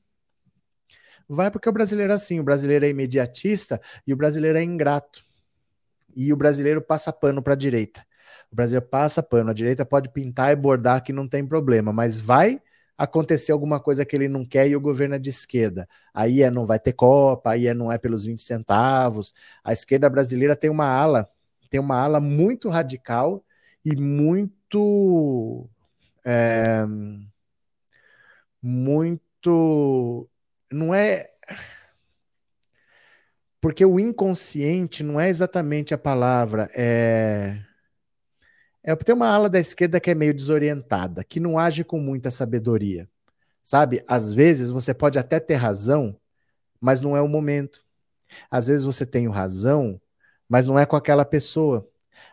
[1.28, 2.40] Vai porque o brasileiro é assim.
[2.40, 5.22] O brasileiro é imediatista e o brasileiro é ingrato.
[6.16, 8.06] E o brasileiro passa pano para a direita.
[8.50, 9.50] O brasileiro passa pano.
[9.50, 12.58] A direita pode pintar e bordar que não tem problema, mas vai
[12.96, 15.88] acontecer alguma coisa que ele não quer e o governo é de esquerda.
[16.12, 19.34] Aí é não vai ter Copa, aí é não é pelos 20 centavos.
[19.62, 21.28] A esquerda brasileira tem uma ala,
[21.70, 23.44] tem uma ala muito radical
[23.84, 25.68] e muito.
[26.24, 26.84] É,
[28.62, 30.28] muito.
[30.72, 31.28] Não é.
[33.60, 37.62] Porque o inconsciente não é exatamente a palavra, é
[38.84, 42.30] é tem uma ala da esquerda que é meio desorientada, que não age com muita
[42.30, 43.08] sabedoria.
[43.62, 44.04] Sabe?
[44.06, 46.14] Às vezes você pode até ter razão,
[46.78, 47.82] mas não é o momento.
[48.50, 49.98] Às vezes você tem razão,
[50.46, 51.88] mas não é com aquela pessoa.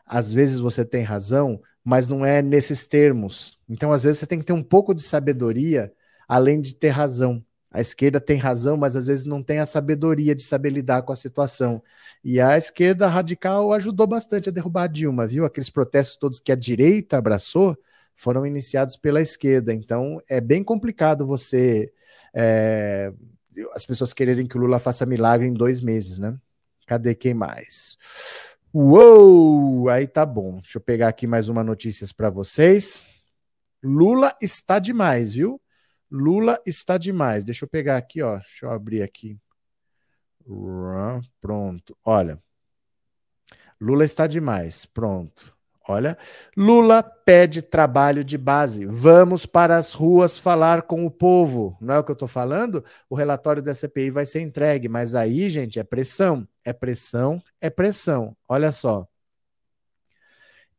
[0.06, 3.58] Às vezes você tem razão, mas não é nesses termos.
[3.70, 5.94] Então, às vezes você tem que ter um pouco de sabedoria
[6.28, 7.44] além de ter razão.
[7.72, 11.14] A esquerda tem razão, mas às vezes não tem a sabedoria de saber lidar com
[11.14, 11.82] a situação.
[12.22, 15.46] E a esquerda radical ajudou bastante a derrubar a Dilma, viu?
[15.46, 17.78] Aqueles protestos todos que a direita abraçou
[18.14, 19.74] foram iniciados pela esquerda.
[19.74, 21.94] Então é bem complicado você.
[22.34, 23.14] É,
[23.74, 26.38] as pessoas quererem que o Lula faça milagre em dois meses, né?
[26.86, 27.98] Cadê quem mais?
[28.74, 29.88] Uou!
[29.90, 30.60] Aí tá bom.
[30.62, 33.06] Deixa eu pegar aqui mais uma notícias para vocês.
[33.82, 35.60] Lula está demais, viu?
[36.12, 37.46] Lula está demais.
[37.46, 38.38] Deixa eu pegar aqui, ó.
[38.38, 39.40] Deixa eu abrir aqui.
[41.40, 41.98] Pronto.
[42.04, 42.42] Olha.
[43.80, 44.86] Lula está demais.
[44.86, 45.56] Pronto.
[45.88, 46.18] Olha,
[46.56, 48.86] Lula pede trabalho de base.
[48.86, 51.76] Vamos para as ruas falar com o povo.
[51.82, 52.86] Não é o que eu estou falando?
[53.10, 56.48] O relatório da CPI vai ser entregue, mas aí, gente, é pressão.
[56.64, 58.38] É pressão, é pressão.
[58.48, 59.08] Olha só.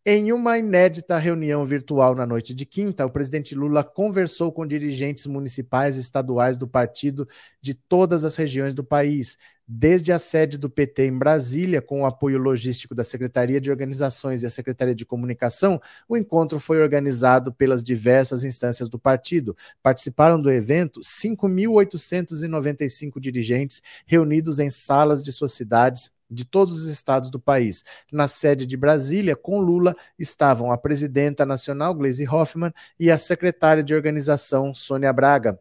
[0.05, 5.29] Em uma inédita reunião virtual na noite de quinta, o presidente Lula conversou com dirigentes
[5.29, 7.25] municipais e estaduais do partido
[7.61, 12.05] de todas as regiões do país, desde a sede do PT em Brasília, com o
[12.05, 15.81] apoio logístico da Secretaria de Organizações e a Secretaria de Comunicação.
[16.09, 19.57] O encontro foi organizado pelas diversas instâncias do partido.
[19.81, 27.31] Participaram do evento 5.895 dirigentes reunidos em salas de suas cidades de todos os estados
[27.31, 27.85] do país.
[28.11, 33.83] Na sede de Brasília, com Lula, estavam a presidenta nacional, Gleisi Hoffmann, e a secretária
[33.83, 35.59] de organização, Sônia Braga.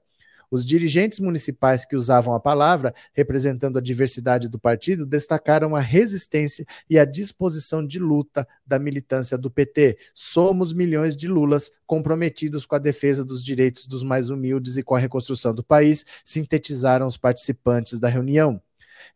[0.52, 6.66] Os dirigentes municipais que usavam a palavra, representando a diversidade do partido, destacaram a resistência
[6.90, 9.98] e a disposição de luta da militância do PT.
[10.14, 14.94] Somos milhões de Lulas comprometidos com a defesa dos direitos dos mais humildes e com
[14.94, 18.62] a reconstrução do país, sintetizaram os participantes da reunião.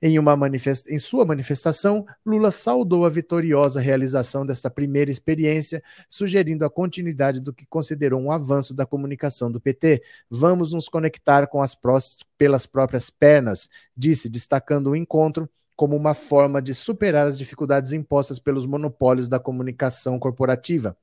[0.02, 0.88] Em, uma manifest...
[0.88, 7.54] em sua manifestação, Lula saudou a vitoriosa realização desta primeira experiência, sugerindo a continuidade do
[7.54, 10.02] que considerou um avanço da comunicação do PT.
[10.30, 11.76] Vamos nos conectar com as
[12.38, 18.40] pelas próprias pernas, disse, destacando o encontro como uma forma de superar as dificuldades impostas
[18.40, 20.98] pelos monopólios da comunicação corporativa.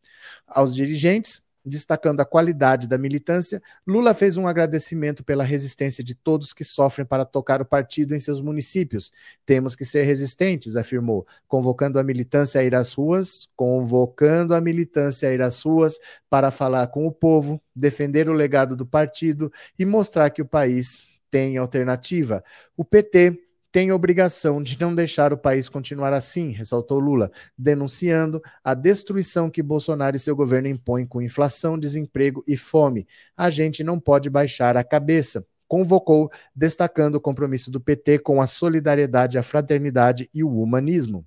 [0.47, 6.53] Aos dirigentes, Destacando a qualidade da militância, Lula fez um agradecimento pela resistência de todos
[6.53, 9.13] que sofrem para tocar o partido em seus municípios.
[9.47, 15.29] Temos que ser resistentes, afirmou, convocando a militância a ir às ruas, convocando a militância
[15.29, 15.99] a ir às ruas
[16.29, 21.07] para falar com o povo, defender o legado do partido e mostrar que o país
[21.31, 22.43] tem alternativa.
[22.77, 28.75] O PT tem obrigação de não deixar o país continuar assim, ressaltou Lula, denunciando a
[28.75, 33.07] destruição que Bolsonaro e seu governo impõem com inflação, desemprego e fome.
[33.35, 35.47] A gente não pode baixar a cabeça.
[35.67, 41.27] Convocou, destacando o compromisso do PT com a solidariedade, a fraternidade e o humanismo.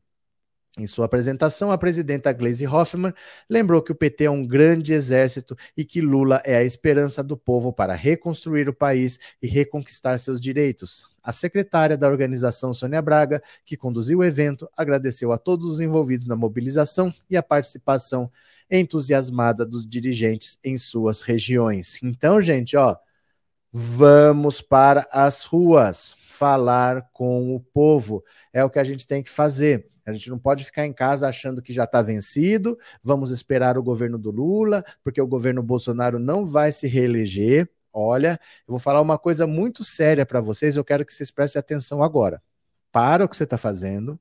[0.77, 3.13] Em sua apresentação, a presidenta Gleisi Hoffmann
[3.49, 7.35] lembrou que o PT é um grande exército e que Lula é a esperança do
[7.35, 11.14] povo para reconstruir o país e reconquistar seus direitos.
[11.25, 16.27] A secretária da organização, Sônia Braga, que conduziu o evento, agradeceu a todos os envolvidos
[16.27, 18.31] na mobilização e a participação
[18.69, 21.99] entusiasmada dos dirigentes em suas regiões.
[22.03, 22.95] Então, gente, ó,
[23.71, 28.23] vamos para as ruas falar com o povo.
[28.53, 29.89] É o que a gente tem que fazer.
[30.05, 33.83] A gente não pode ficar em casa achando que já está vencido, vamos esperar o
[33.83, 37.67] governo do Lula, porque o governo Bolsonaro não vai se reeleger.
[37.97, 38.37] Olha,
[38.67, 42.03] eu vou falar uma coisa muito séria para vocês, eu quero que vocês prestem atenção
[42.03, 42.43] agora.
[42.91, 44.19] Para o que você está fazendo,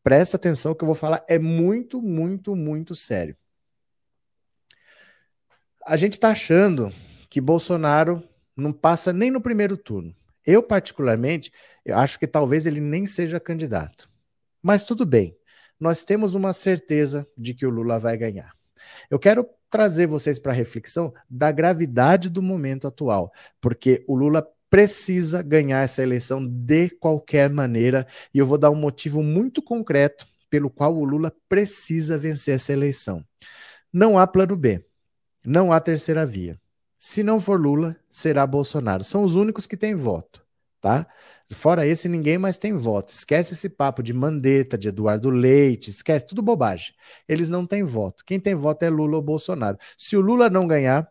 [0.00, 3.36] presta atenção, que eu vou falar é muito, muito, muito sério.
[5.84, 6.92] A gente está achando
[7.28, 8.22] que Bolsonaro
[8.56, 10.14] não passa nem no primeiro turno.
[10.46, 11.52] Eu, particularmente,
[11.84, 14.08] eu acho que talvez ele nem seja candidato.
[14.62, 15.36] Mas tudo bem,
[15.80, 18.54] nós temos uma certeza de que o Lula vai ganhar.
[19.10, 24.46] Eu quero trazer vocês para a reflexão da gravidade do momento atual, porque o Lula
[24.68, 30.26] precisa ganhar essa eleição de qualquer maneira, e eu vou dar um motivo muito concreto
[30.48, 33.24] pelo qual o Lula precisa vencer essa eleição.
[33.92, 34.84] Não há plano B,
[35.44, 36.60] não há terceira via.
[36.98, 39.02] Se não for Lula, será Bolsonaro.
[39.02, 40.44] São os únicos que têm voto,
[40.80, 41.06] tá?
[41.52, 43.10] Fora esse, ninguém mais tem voto.
[43.10, 46.94] Esquece esse papo de Mandetta, de Eduardo Leite, esquece, tudo bobagem.
[47.28, 48.24] Eles não têm voto.
[48.24, 49.76] Quem tem voto é Lula ou Bolsonaro.
[49.98, 51.10] Se o Lula não ganhar,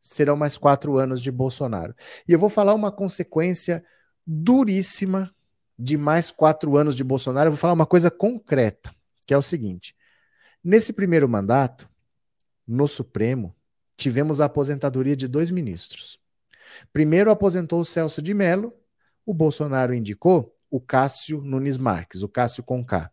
[0.00, 1.94] serão mais quatro anos de Bolsonaro.
[2.26, 3.84] E eu vou falar uma consequência
[4.26, 5.34] duríssima
[5.78, 7.48] de mais quatro anos de Bolsonaro.
[7.48, 8.94] Eu vou falar uma coisa concreta,
[9.26, 9.94] que é o seguinte:
[10.62, 11.88] nesse primeiro mandato,
[12.66, 13.54] no Supremo,
[13.96, 16.18] tivemos a aposentadoria de dois ministros.
[16.92, 18.72] Primeiro aposentou o Celso de Mello
[19.24, 23.10] o Bolsonaro indicou o Cássio Nunes Marques, o Cássio Conká.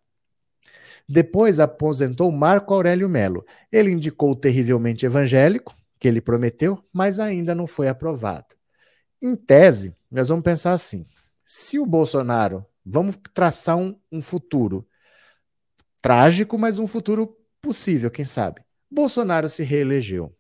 [1.07, 3.45] Depois aposentou Marco Aurélio Melo.
[3.71, 8.55] Ele indicou o terrivelmente evangélico, que ele prometeu, mas ainda não foi aprovado.
[9.21, 11.05] Em tese, nós vamos pensar assim:
[11.45, 14.87] se o Bolsonaro, vamos traçar um, um futuro
[16.01, 18.61] trágico, mas um futuro possível, quem sabe?
[18.89, 20.35] Bolsonaro se reelegeu.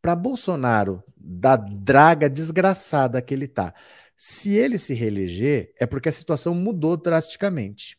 [0.00, 3.74] Para Bolsonaro, da draga desgraçada que ele tá,
[4.24, 7.98] se ele se reeleger, é porque a situação mudou drasticamente.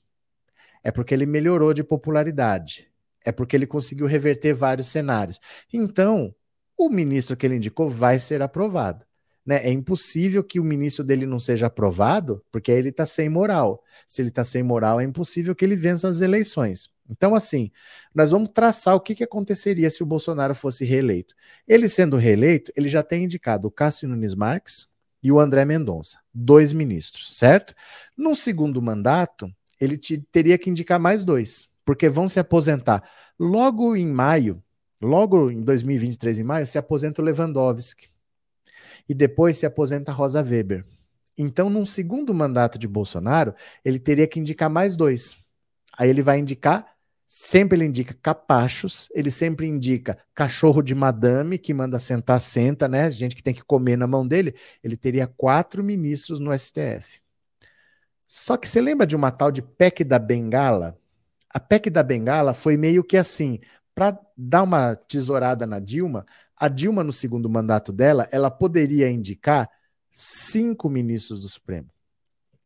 [0.81, 2.89] É porque ele melhorou de popularidade.
[3.25, 5.37] É porque ele conseguiu reverter vários cenários.
[5.73, 6.33] Então,
[6.77, 9.05] o ministro que ele indicou vai ser aprovado.
[9.45, 9.67] Né?
[9.67, 13.83] É impossível que o ministro dele não seja aprovado, porque aí ele está sem moral.
[14.07, 16.89] Se ele está sem moral, é impossível que ele vença as eleições.
[17.09, 17.69] Então, assim,
[18.15, 21.35] nós vamos traçar o que, que aconteceria se o Bolsonaro fosse reeleito.
[21.67, 24.87] Ele sendo reeleito, ele já tem indicado o Cássio Nunes Marques
[25.23, 27.73] e o André Mendonça, dois ministros, certo?
[28.17, 29.49] No segundo mandato,
[29.79, 33.03] ele te, teria que indicar mais dois, porque vão se aposentar.
[33.39, 34.61] Logo em maio,
[35.01, 38.09] logo em 2023, em maio, se aposenta o Lewandowski
[39.07, 40.85] e depois se aposenta Rosa Weber.
[41.37, 45.37] Então, num segundo mandato de Bolsonaro, ele teria que indicar mais dois.
[45.97, 46.92] Aí ele vai indicar,
[47.25, 53.09] sempre ele indica capachos, ele sempre indica cachorro de madame, que manda sentar, senta, né?
[53.09, 54.55] Gente que tem que comer na mão dele.
[54.83, 57.21] Ele teria quatro ministros no STF.
[58.27, 60.97] Só que você lembra de uma tal de PEC da Bengala?
[61.49, 63.59] A PEC da Bengala foi meio que assim,
[63.93, 69.69] para dar uma tesourada na Dilma, a Dilma, no segundo mandato dela, ela poderia indicar
[70.11, 71.92] cinco ministros do Supremo.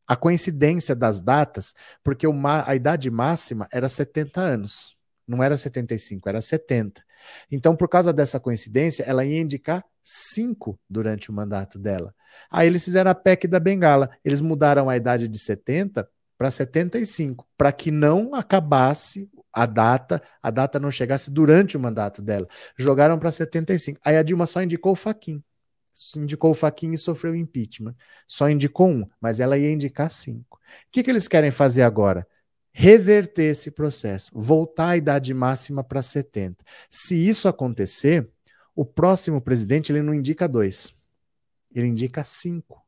[0.07, 4.95] A coincidência das datas, porque a idade máxima era 70 anos,
[5.27, 7.03] não era 75, era 70.
[7.51, 12.15] Então, por causa dessa coincidência, ela ia indicar cinco durante o mandato dela.
[12.49, 17.45] Aí eles fizeram a PEC da Bengala, eles mudaram a idade de 70 para 75,
[17.57, 22.47] para que não acabasse a data, a data não chegasse durante o mandato dela.
[22.77, 23.99] Jogaram para 75.
[24.05, 25.43] Aí a Dilma só indicou o Faquin.
[26.15, 27.95] Indicou o Faquin e sofreu impeachment.
[28.27, 30.57] Só indicou um, mas ela ia indicar cinco.
[30.57, 32.27] O que, que eles querem fazer agora?
[32.71, 36.63] Reverter esse processo, voltar a idade máxima para 70.
[36.89, 38.29] Se isso acontecer,
[38.75, 40.93] o próximo presidente ele não indica dois,
[41.73, 42.85] ele indica cinco.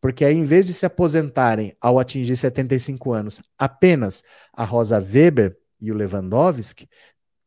[0.00, 5.56] Porque aí, em vez de se aposentarem ao atingir 75 anos apenas a Rosa Weber,
[5.80, 6.88] e o Lewandowski,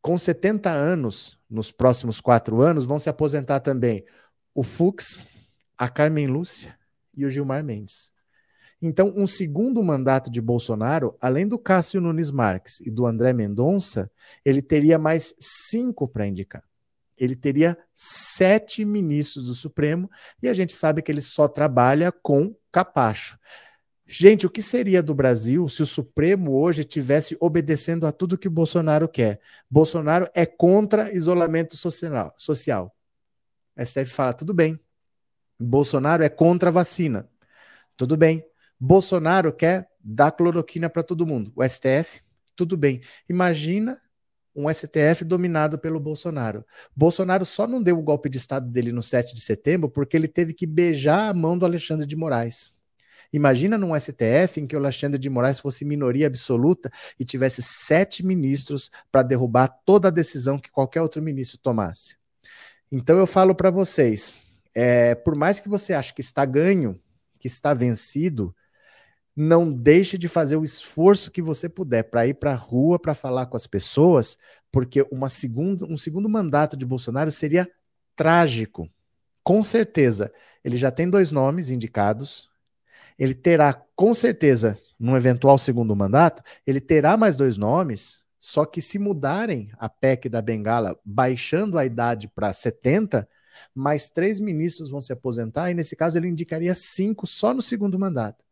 [0.01, 4.03] com 70 anos, nos próximos quatro anos, vão se aposentar também
[4.53, 5.19] o Fux,
[5.77, 6.77] a Carmen Lúcia
[7.15, 8.11] e o Gilmar Mendes.
[8.81, 14.09] Então, um segundo mandato de Bolsonaro, além do Cássio Nunes Marques e do André Mendonça,
[14.43, 16.63] ele teria mais cinco para indicar.
[17.15, 20.09] Ele teria sete ministros do Supremo
[20.41, 23.37] e a gente sabe que ele só trabalha com capacho.
[24.07, 28.49] Gente, o que seria do Brasil se o Supremo hoje estivesse obedecendo a tudo que
[28.49, 29.39] Bolsonaro quer?
[29.69, 32.93] Bolsonaro é contra isolamento social.
[33.85, 34.79] STF fala, tudo bem.
[35.59, 37.29] Bolsonaro é contra a vacina.
[37.95, 38.43] Tudo bem.
[38.79, 41.51] Bolsonaro quer dar cloroquina para todo mundo.
[41.55, 42.21] O STF,
[42.55, 43.01] tudo bem.
[43.29, 44.01] Imagina
[44.55, 46.65] um STF dominado pelo Bolsonaro.
[46.95, 50.27] Bolsonaro só não deu o golpe de Estado dele no 7 de setembro porque ele
[50.27, 52.73] teve que beijar a mão do Alexandre de Moraes.
[53.33, 58.25] Imagina num STF em que o Alexandre de Moraes fosse minoria absoluta e tivesse sete
[58.25, 62.20] ministros para derrubar toda a decisão que qualquer outro ministro tomasse.
[62.91, 64.41] Então eu falo para vocês,
[64.75, 66.99] é, por mais que você ache que está ganho,
[67.39, 68.53] que está vencido,
[69.35, 73.15] não deixe de fazer o esforço que você puder para ir para a rua para
[73.15, 74.37] falar com as pessoas,
[74.71, 77.69] porque uma segunda, um segundo mandato de Bolsonaro seria
[78.15, 78.89] trágico.
[79.41, 80.31] Com certeza,
[80.63, 82.49] ele já tem dois nomes indicados,
[83.17, 88.81] ele terá, com certeza, num eventual segundo mandato, ele terá mais dois nomes, só que
[88.81, 93.29] se mudarem a PEC da Bengala, baixando a idade para 70,
[93.73, 97.99] mais três ministros vão se aposentar, e nesse caso ele indicaria cinco só no segundo
[97.99, 98.43] mandato.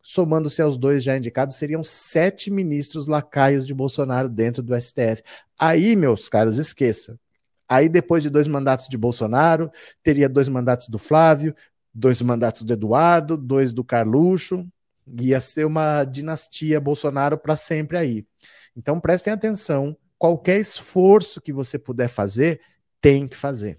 [0.00, 5.24] Somando-se aos dois já indicados, seriam sete ministros lacaios de Bolsonaro dentro do STF.
[5.58, 7.18] Aí, meus caros, esqueça.
[7.68, 9.72] Aí, depois de dois mandatos de Bolsonaro,
[10.04, 11.52] teria dois mandatos do Flávio,
[11.92, 14.64] dois mandatos do Eduardo, dois do Carluxo,
[15.20, 18.24] ia ser uma dinastia Bolsonaro para sempre aí.
[18.76, 22.60] Então prestem atenção, qualquer esforço que você puder fazer,
[23.00, 23.78] tem que fazer.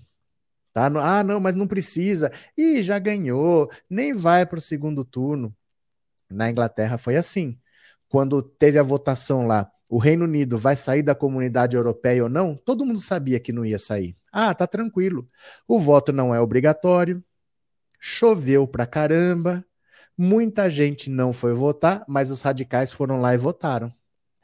[0.73, 0.87] Tá?
[0.87, 2.31] Ah, não, mas não precisa.
[2.57, 5.55] Ih, já ganhou, nem vai para o segundo turno.
[6.29, 7.57] Na Inglaterra foi assim.
[8.09, 12.55] Quando teve a votação lá, o Reino Unido vai sair da comunidade europeia ou não?
[12.55, 14.17] Todo mundo sabia que não ia sair.
[14.31, 15.29] Ah, tá tranquilo.
[15.67, 17.23] O voto não é obrigatório,
[17.99, 19.63] choveu pra caramba,
[20.17, 23.93] muita gente não foi votar, mas os radicais foram lá e votaram.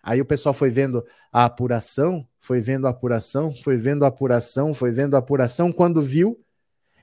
[0.01, 4.73] Aí o pessoal foi vendo a apuração, foi vendo a apuração, foi vendo a apuração,
[4.73, 5.71] foi vendo a apuração.
[5.71, 6.39] Quando viu,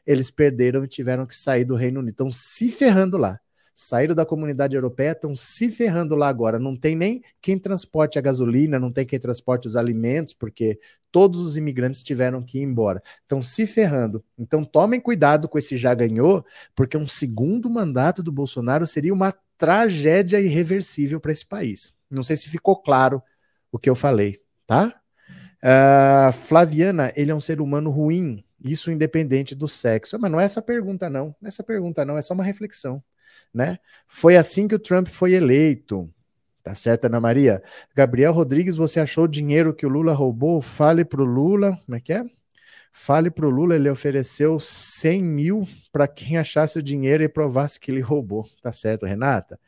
[0.07, 2.13] eles perderam e tiveram que sair do Reino Unido.
[2.13, 3.39] Estão se ferrando lá
[3.77, 6.59] saíram da comunidade europeia, estão se ferrando lá agora.
[6.59, 10.81] Não tem nem quem transporte a gasolina, não tem quem transporte os alimentos, porque
[11.13, 13.03] todos os imigrantes tiveram que ir embora.
[13.21, 14.25] Estão se ferrando.
[14.39, 16.45] Então tomem cuidado com esse já ganhou,
[16.75, 21.95] porque um segundo mandato do Bolsonaro seria uma tragédia irreversível para esse país.
[22.11, 23.23] Não sei se ficou claro
[23.71, 25.01] o que eu falei, tá?
[25.63, 30.19] Uh, Flaviana, ele é um ser humano ruim, Isso independente do sexo.
[30.19, 31.27] Mas não é essa pergunta, não.
[31.41, 32.17] Não é essa pergunta, não.
[32.17, 33.03] É só uma reflexão.
[33.53, 33.79] Né?
[34.07, 36.11] Foi assim que o Trump foi eleito.
[36.63, 37.63] Tá certo, Ana Maria?
[37.95, 40.61] Gabriel Rodrigues, você achou o dinheiro que o Lula roubou?
[40.61, 41.79] Fale pro Lula.
[41.85, 42.25] Como é que é?
[42.99, 47.91] Fale pro Lula, ele ofereceu 100 mil para quem achasse o dinheiro e provasse que
[47.91, 48.49] ele roubou.
[48.63, 49.61] Tá certo, Renata?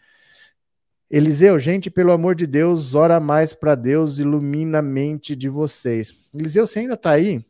[1.11, 6.15] Eliseu, gente, pelo amor de Deus, ora mais para Deus, ilumina a mente de vocês.
[6.35, 7.45] Eliseu, você ainda está aí?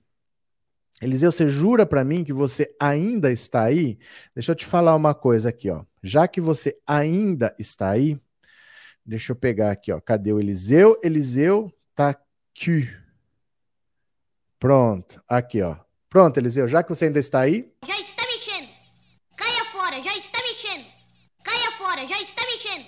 [1.01, 4.01] Eliseu, você jura para mim que você ainda está aí?
[4.35, 5.85] Deixa eu te falar uma coisa aqui, ó.
[6.03, 8.21] Já que você ainda está aí,
[9.07, 10.01] deixa eu pegar aqui, ó.
[10.01, 10.99] Cadê o Eliseu?
[11.05, 12.89] Eliseu tá aqui.
[14.59, 15.77] Pronto, aqui, ó.
[16.09, 17.71] Pronto, Eliseu, já que você ainda está aí.
[17.87, 18.69] Já está mexendo.
[19.37, 20.87] Caia fora, já está mexendo.
[21.45, 22.87] Caia fora, já está mexendo.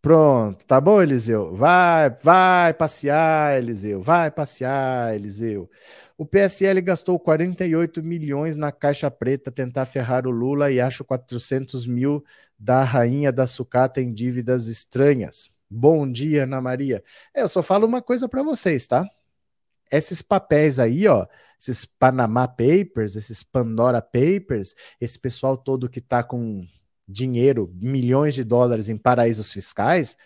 [0.00, 1.54] Pronto, tá bom, Eliseu?
[1.54, 5.70] Vai, vai passear, Eliseu, vai passear, Eliseu.
[6.16, 11.86] O PSL gastou 48 milhões na caixa preta tentar ferrar o Lula e acho 400
[11.86, 12.24] mil
[12.58, 15.50] da rainha da sucata em dívidas estranhas.
[15.70, 17.02] Bom dia, Ana Maria.
[17.34, 19.08] É, eu só falo uma coisa para vocês, tá?
[19.92, 21.26] Esses papéis aí, ó,
[21.60, 26.66] esses Panama Papers, esses Pandora Papers, esse pessoal todo que tá com
[27.06, 30.16] dinheiro, milhões de dólares em paraísos fiscais,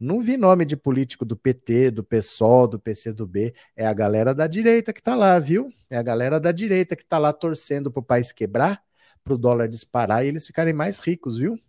[0.00, 3.52] não vi nome de político do PT, do PSOL, do PCdoB.
[3.76, 5.70] É a galera da direita que tá lá, viu?
[5.90, 8.82] É a galera da direita que tá lá torcendo pro país quebrar,
[9.22, 11.60] pro dólar disparar e eles ficarem mais ricos, viu?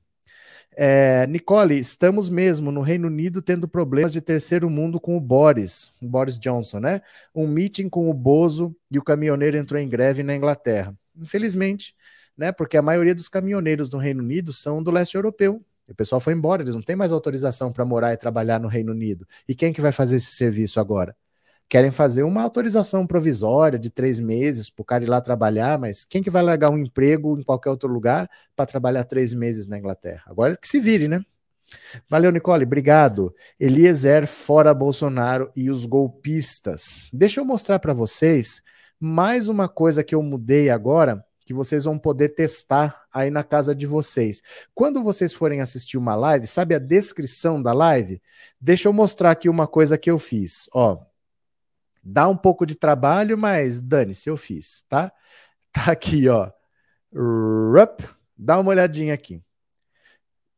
[0.76, 5.91] É, Nicole, estamos mesmo no Reino Unido tendo problemas de terceiro mundo com o Boris,
[6.01, 7.01] o Boris Johnson, né?
[7.36, 10.95] Um meeting com o Bozo e o caminhoneiro entrou em greve na Inglaterra.
[11.15, 11.93] Infelizmente,
[12.38, 12.51] né?
[12.51, 15.61] Porque a maioria dos caminhoneiros no Reino Unido são do leste europeu.
[15.89, 18.93] O pessoal foi embora, eles não têm mais autorização para morar e trabalhar no Reino
[18.93, 19.28] Unido.
[19.47, 21.15] E quem que vai fazer esse serviço agora?
[21.72, 26.03] Querem fazer uma autorização provisória de três meses para o cara ir lá trabalhar, mas
[26.03, 29.78] quem que vai largar um emprego em qualquer outro lugar para trabalhar três meses na
[29.78, 30.22] Inglaterra?
[30.26, 31.22] Agora que se vire, né?
[32.09, 33.34] Valeu, Nicole, obrigado.
[33.57, 36.99] Eliezer fora Bolsonaro e os golpistas.
[37.13, 38.61] Deixa eu mostrar para vocês
[38.99, 43.74] mais uma coisa que eu mudei agora que vocês vão poder testar aí na casa
[43.74, 44.41] de vocês.
[44.76, 48.22] Quando vocês forem assistir uma live, sabe a descrição da live?
[48.59, 50.69] Deixa eu mostrar aqui uma coisa que eu fiz.
[50.74, 50.99] Ó,
[52.04, 55.12] dá um pouco de trabalho, mas dane-se, eu fiz, tá?
[55.74, 56.52] Tá aqui, ó.
[57.14, 58.02] Rup,
[58.38, 59.41] dá uma olhadinha aqui.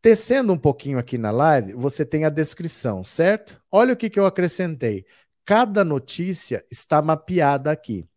[0.02, 3.62] Tecendo um pouquinho aqui na live, você tem a descrição, certo?
[3.72, 5.06] Olha o que, que eu acrescentei.
[5.46, 8.08] Cada notícia está mapeada aqui.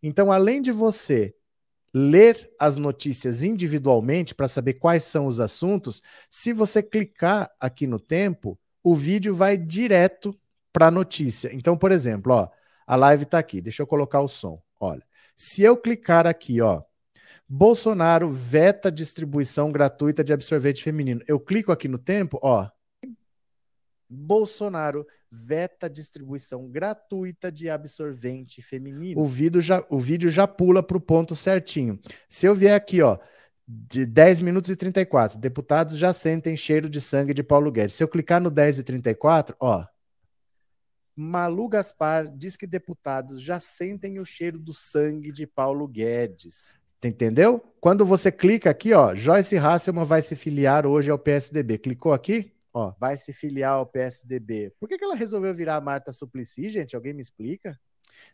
[0.00, 1.34] Então, além de você
[1.92, 7.98] ler as notícias individualmente para saber quais são os assuntos, se você clicar aqui no
[7.98, 10.38] tempo, o vídeo vai direto
[10.72, 11.50] para a notícia.
[11.54, 12.48] Então, por exemplo, ó,
[12.86, 13.60] a live está aqui.
[13.60, 14.62] Deixa eu colocar o som.
[14.78, 15.02] Olha,
[15.34, 16.82] se eu clicar aqui, ó,
[17.48, 21.22] Bolsonaro veta distribuição gratuita de absorvente feminino.
[21.26, 22.68] Eu clico aqui no tempo, ó.
[24.08, 29.20] Bolsonaro veta distribuição gratuita de absorvente feminino.
[29.20, 32.00] O vídeo já, o vídeo já pula para o ponto certinho.
[32.28, 33.18] Se eu vier aqui, ó,
[33.66, 37.94] de 10 minutos e 34, deputados já sentem cheiro de sangue de Paulo Guedes.
[37.94, 39.84] Se eu clicar no 10 e 34, ó,
[41.16, 46.74] Malu Gaspar diz que deputados já sentem o cheiro do sangue de Paulo Guedes.
[47.02, 47.62] Entendeu?
[47.80, 51.78] Quando você clica aqui, ó, Joyce Hasselman vai se filiar hoje ao PSDB.
[51.78, 52.52] Clicou aqui?
[52.74, 54.72] Ó, vai se filiar ao PSDB.
[54.78, 56.94] Por que, que ela resolveu virar a Marta Suplicy, gente?
[56.94, 57.78] Alguém me explica?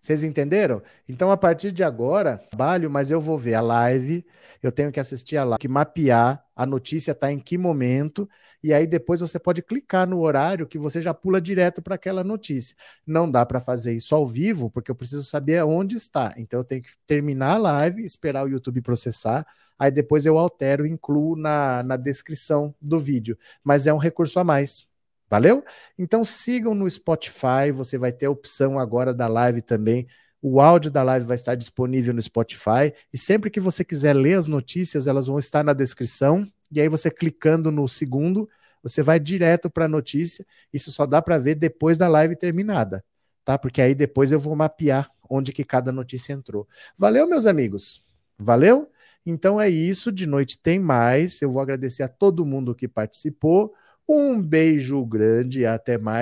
[0.01, 0.83] Vocês entenderam?
[1.09, 4.27] Então, a partir de agora, trabalho, mas eu vou ver a live,
[4.61, 8.29] eu tenho que assistir a live, que mapear a notícia está em que momento,
[8.63, 12.23] e aí depois você pode clicar no horário que você já pula direto para aquela
[12.23, 12.77] notícia.
[13.07, 16.33] Não dá para fazer isso ao vivo, porque eu preciso saber onde está.
[16.37, 19.47] Então, eu tenho que terminar a live, esperar o YouTube processar,
[19.79, 23.37] aí depois eu altero e incluo na, na descrição do vídeo.
[23.65, 24.87] Mas é um recurso a mais.
[25.29, 25.65] Valeu?
[25.99, 30.07] Então sigam no Spotify, você vai ter a opção agora da live também.
[30.45, 34.37] O áudio da live vai estar disponível no Spotify e sempre que você quiser ler
[34.37, 36.45] as notícias, elas vão estar na descrição.
[36.73, 38.49] E aí você clicando no segundo,
[38.83, 40.45] você vai direto para a notícia.
[40.73, 43.05] Isso só dá para ver depois da live terminada,
[43.45, 43.57] tá?
[43.57, 46.67] Porque aí depois eu vou mapear onde que cada notícia entrou.
[46.99, 48.05] Valeu, meus amigos.
[48.37, 48.91] Valeu?
[49.25, 51.41] Então é isso, de noite tem mais.
[51.41, 53.73] Eu vou agradecer a todo mundo que participou.
[54.09, 56.11] Um beijo grande e até mais.